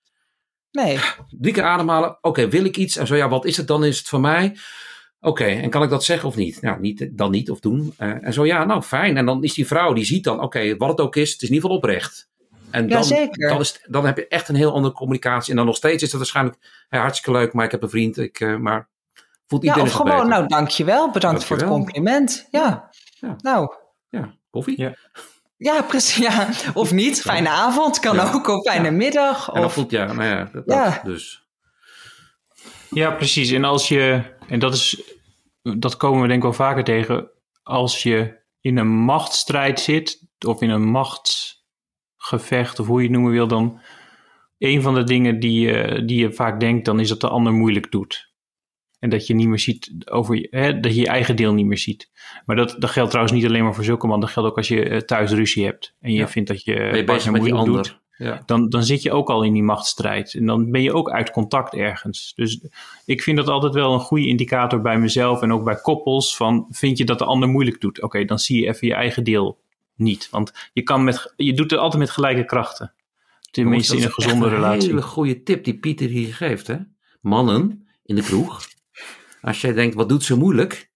[0.77, 0.99] Nee,
[1.29, 2.19] drie keer ademhalen.
[2.21, 2.97] Oké, wil ik iets?
[2.97, 3.85] En zo ja, wat is het dan?
[3.85, 4.57] Is het voor mij?
[5.21, 6.63] Oké, en kan ik dat zeggen of niet?
[6.63, 7.95] Nou, niet, dan niet of doen.
[7.97, 9.17] Eh, en zo ja, nou fijn.
[9.17, 11.49] En dan is die vrouw, die ziet dan, oké, wat het ook is, het is
[11.49, 12.29] in ieder geval oprecht.
[12.71, 13.49] En dan, Jazeker.
[13.49, 15.51] dan, is, dan heb je echt een heel andere communicatie.
[15.51, 16.57] En dan nog steeds is het waarschijnlijk
[16.91, 18.19] ja, hartstikke leuk, maar ik heb een vriend.
[18.19, 18.89] Ik, eh, maar
[19.47, 20.29] voelt ja, iedereen of zich gewoon, beter?
[20.39, 22.47] nou dankjewel, bedankt voor het compliment.
[22.51, 22.91] Ja,
[23.21, 23.37] Ja.
[23.39, 23.75] nou,
[24.09, 24.81] Ja, koffie?
[24.81, 24.95] Ja.
[25.57, 26.17] ja, precies.
[26.17, 26.49] Ja.
[26.75, 28.33] Of niet, fijne avond, kan Ja.
[28.33, 28.91] ook, of fijne Ja.
[28.91, 29.49] middag.
[29.53, 30.91] En Of, voelt, ja, nou ja, dat, Ja.
[30.91, 31.45] dat dus.
[32.91, 33.51] Ja, precies.
[33.51, 35.03] En als je, en dat is,
[35.63, 37.31] dat komen we denk ik wel vaker tegen,
[37.63, 40.89] als je in een machtsstrijd zit, of in een
[42.31, 43.81] machtsgevecht, of hoe je het noemen wil, dan
[44.59, 47.53] een van de dingen die je, die je vaak denkt, dan is dat de ander
[47.53, 48.35] moeilijk doet.
[48.99, 51.79] En dat je niet meer ziet over hè, dat je je eigen deel niet meer
[51.79, 52.11] ziet.
[52.47, 54.25] Maar dat, dat geldt trouwens niet alleen maar voor zulke mannen.
[54.27, 55.95] Dat geldt ook als je eh, thuis ruzie hebt.
[56.01, 56.29] En je Ja.
[56.29, 58.43] vindt dat je Ben je bezig partner met moeilijk doet Ja.
[58.47, 60.35] dan, dan zit je ook al in die machtsstrijd.
[60.35, 62.33] En dan ben je ook uit contact ergens.
[62.35, 62.61] Dus
[63.05, 66.37] ik vind dat altijd wel een goede indicator bij mezelf en ook bij koppels.
[66.37, 68.03] Van vind je dat de ander moeilijk doet?
[68.03, 69.59] Oké, dan zie je even je eigen deel
[69.97, 70.29] niet.
[70.31, 72.93] Want je, kan met, je doet het altijd met gelijke krachten.
[73.51, 74.89] Tenminste in een Jongens, dat is gezonde relatie.
[74.89, 76.67] Een hele goede tip die Pieter hier geeft.
[76.67, 76.77] Hè?
[77.21, 78.67] Mannen in de kroeg.
[79.41, 80.91] Als jij denkt, wat doet ze moeilijk?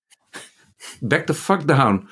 [1.01, 2.09] Back the fuck down.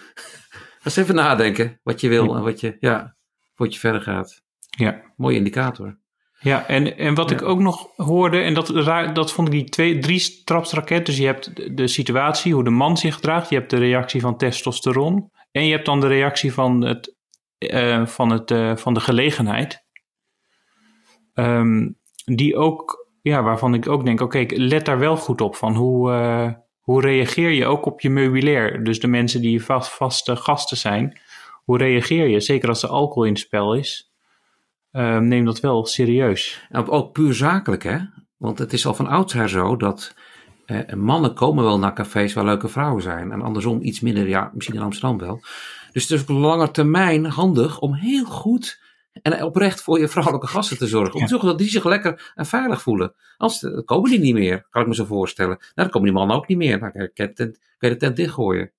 [0.78, 3.16] Ga eens even nadenken wat je wil en wat je, ja,
[3.54, 4.42] voordat je verder gaat.
[4.70, 5.02] Ja.
[5.16, 5.98] Mooie indicator.
[6.40, 7.36] Ja, en, en wat Ja.
[7.36, 8.66] ik ook nog hoorde, en dat,
[9.14, 11.06] dat vond ik die twee, drie trapsraket.
[11.06, 13.48] Dus je hebt de situatie, hoe de man zich gedraagt.
[13.48, 15.30] Je hebt de reactie van testosteron.
[15.50, 17.16] En je hebt dan de reactie van, het,
[17.58, 19.84] eh, van, het, eh, van de gelegenheid.
[21.34, 21.88] Ehm,
[22.24, 25.56] die ook, ja, waarvan ik ook denk, oké, let daar wel goed op.
[25.56, 28.84] Van hoe, eh, hoe reageer je ook op je meubilair?
[28.84, 31.20] Dus de mensen die vast, vaste gasten zijn.
[31.64, 32.40] Hoe reageer je?
[32.40, 34.06] Zeker als er alcohol in het spel is.
[34.90, 36.66] eh, neem dat wel serieus.
[36.68, 37.98] En ook puur zakelijk, hè?
[38.36, 40.14] Want het is al van oudsher zo dat
[40.68, 43.32] eh, mannen komen wel naar cafés waar leuke vrouwen zijn.
[43.32, 45.40] En andersom iets minder, ja, misschien in Amsterdam wel.
[45.92, 48.80] Dus het is op lange termijn handig om heel goed
[49.22, 51.14] en oprecht voor je vrouwelijke gasten te zorgen.
[51.14, 53.14] Om te zorgen dat die zich lekker en veilig voelen.
[53.36, 55.56] Anders eh, komen die niet meer, kan ik me zo voorstellen.
[55.58, 56.78] Nou, dan komen die mannen ook niet meer.
[56.78, 58.70] Dan kan je de tent, tent dichtgooien.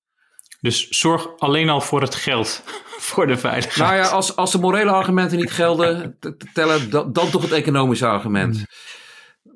[0.61, 2.63] Dus zorg alleen al voor het geld,
[3.09, 3.77] voor de veiligheid.
[3.77, 6.17] Nou ja, als, als de morele argumenten niet gelden,
[6.53, 8.65] tellen, dan, dan toch het economische argument.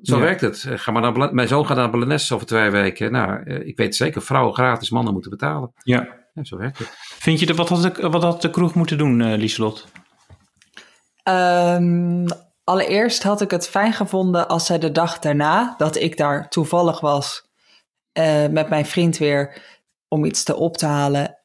[0.02, 0.66] Zo werkt het.
[0.68, 3.12] Ga maar naar, mijn zoon gaat naar Belenes over twee weken.
[3.12, 5.72] Nou, eh, ik weet zeker, vrouwen gratis, mannen moeten betalen.
[5.82, 6.08] Ja.
[6.32, 6.90] ja zo werkt het.
[6.98, 9.86] Vind je, dat, wat, had de, wat had de kroeg moeten doen, uh, Lieselot?
[11.28, 12.26] Um,
[12.64, 17.00] allereerst had ik het fijn gevonden als zij de dag daarna, dat ik daar toevallig
[17.00, 17.48] was,
[18.18, 19.62] uh, met mijn vriend weer,
[20.08, 21.38] om iets te op te halen.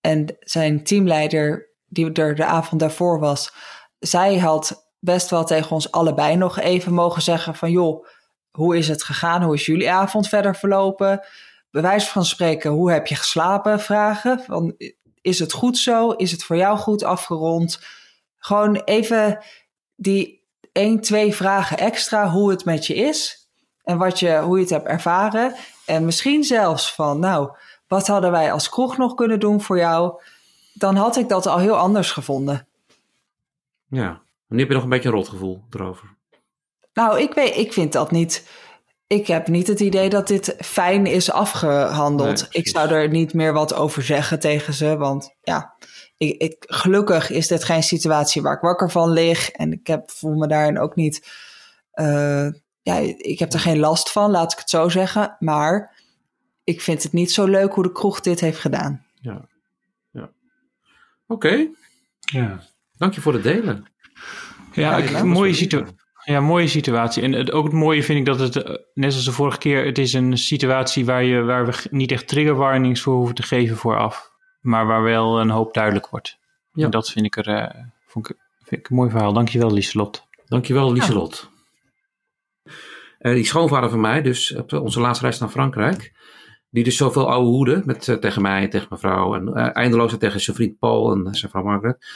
[0.00, 3.54] En zijn teamleider, die er de avond daarvoor was,
[3.98, 8.06] zij had best wel tegen ons allebei nog even mogen zeggen van joh,
[8.50, 9.42] hoe is het gegaan?
[9.42, 11.26] Hoe is jullie avond verder verlopen?
[11.70, 13.80] Bewijs van spreken, hoe heb je geslapen?
[13.80, 14.74] Vragen van
[15.20, 16.10] is het goed zo?
[16.10, 17.80] Is het voor jou goed afgerond?
[18.38, 19.44] Gewoon even
[19.96, 23.48] die één, twee vragen extra hoe het met je is
[23.84, 25.54] en wat je, hoe je het hebt ervaren.
[25.86, 27.50] En misschien zelfs van, nou,
[27.86, 30.22] wat hadden wij als kroeg nog kunnen doen voor jou?
[30.74, 32.66] Dan had ik dat al heel anders gevonden.
[33.88, 34.20] Ja,
[34.52, 36.16] nu heb je nog een beetje een rotgevoel erover.
[36.92, 38.48] Nou, ik, weet, ik vind dat niet.
[39.06, 42.46] Ik heb niet het idee dat dit fijn is afgehandeld.
[42.50, 44.96] ik zou er niet meer wat over zeggen tegen ze.
[44.96, 45.76] Want ja,
[46.16, 49.50] ik, ik, gelukkig is dit geen situatie waar ik wakker van lig.
[49.50, 51.28] En ik heb, voel me daarin ook niet.
[51.94, 52.48] Uh,
[52.82, 55.36] ja, ik heb er geen last van, laat ik het zo zeggen.
[55.38, 55.96] Maar
[56.64, 59.06] ik vind het niet zo leuk hoe de kroeg dit heeft gedaan.
[59.14, 59.48] Ja,
[60.10, 60.30] ja.
[61.26, 61.68] Oké.
[62.18, 62.62] Ja.
[62.96, 63.91] Dank je voor het delen.
[64.72, 65.84] Ja, ik, mooie, situ
[66.24, 67.22] ja, mooie situatie.
[67.22, 69.84] En het, ook het mooie vind ik dat het, eh, net als de vorige keer,
[69.84, 73.42] het is een situatie waar, je, waar we niet echt trigger warnings voor hoeven te
[73.42, 74.30] geven vooraf.
[74.60, 76.38] Maar waar wel een hoop duidelijk wordt.
[76.72, 76.84] Ja.
[76.84, 79.32] En dat vind ik, er, uh, vond ik, vind ik een mooi verhaal.
[79.32, 80.26] Dankjewel, Lieselot.
[80.44, 81.50] Dankjewel, Lieselot.
[82.62, 82.72] Ja.
[83.20, 86.12] Uh, die schoonvader van mij, dus op onze laatste reis naar Frankrijk,
[86.70, 90.18] die dus zoveel oude hoeden met, uh, tegen mij, tegen mijn vrouw en uh, eindeloos
[90.18, 92.06] tegen zijn vriend Paul en zijn vrouw Margaret.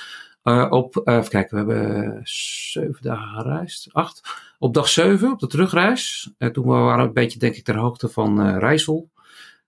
[0.49, 4.23] Uh, op, uh, even kijken, we hebben zeven dagen gereisd, acht.
[4.59, 7.77] Op dag zeven, op de terugreis, uh, toen we waren een beetje, denk ik, ter
[7.77, 9.11] hoogte van Rijssel.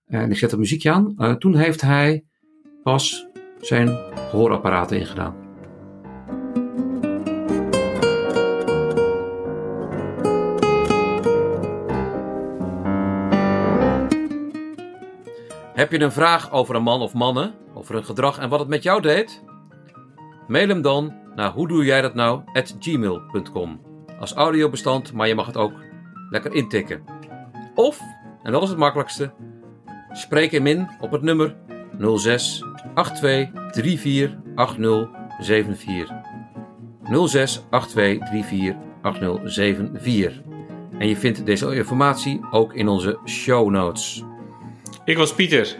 [0.06, 1.38] En ik zette muziekje aan.
[1.38, 2.24] toen heeft hij
[2.82, 3.26] pas
[3.60, 3.98] zijn
[4.30, 5.34] gehoorapparaten ingedaan.
[15.74, 18.68] Heb je een vraag over een man of mannen, over hun gedrag en wat het
[18.68, 19.42] met jou deed?
[20.48, 23.80] Mail hem dan naar hoe doe jij dat nou at gmail.com.
[24.20, 25.72] Als audiobestand, maar je mag het ook
[26.30, 27.02] lekker intikken.
[27.74, 28.00] Of,
[28.42, 29.32] en dat is het makkelijkste,
[30.12, 31.56] spreek hem in op het nummer
[32.16, 36.16] 06 82 34 8074.
[37.26, 40.42] 06 82 34 8074.
[40.98, 44.24] En je vindt deze informatie ook in onze show notes.
[45.04, 45.76] Ik was Pieter.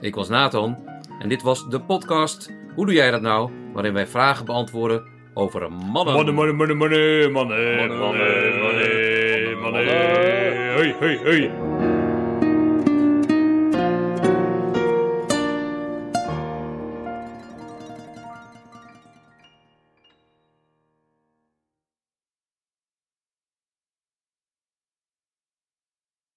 [0.00, 0.76] Ik was Nathan.
[1.18, 3.50] En dit was de podcast Hoe doe jij dat nou?
[3.78, 5.04] Waarin wij vragen beantwoorden
[5.34, 6.14] over mannen.
[6.14, 9.86] Mannen, mannen, mannen, mannen, mannen, mannen, mannen, mannen, mannen.
[9.86, 11.67] Hey, hey, hey.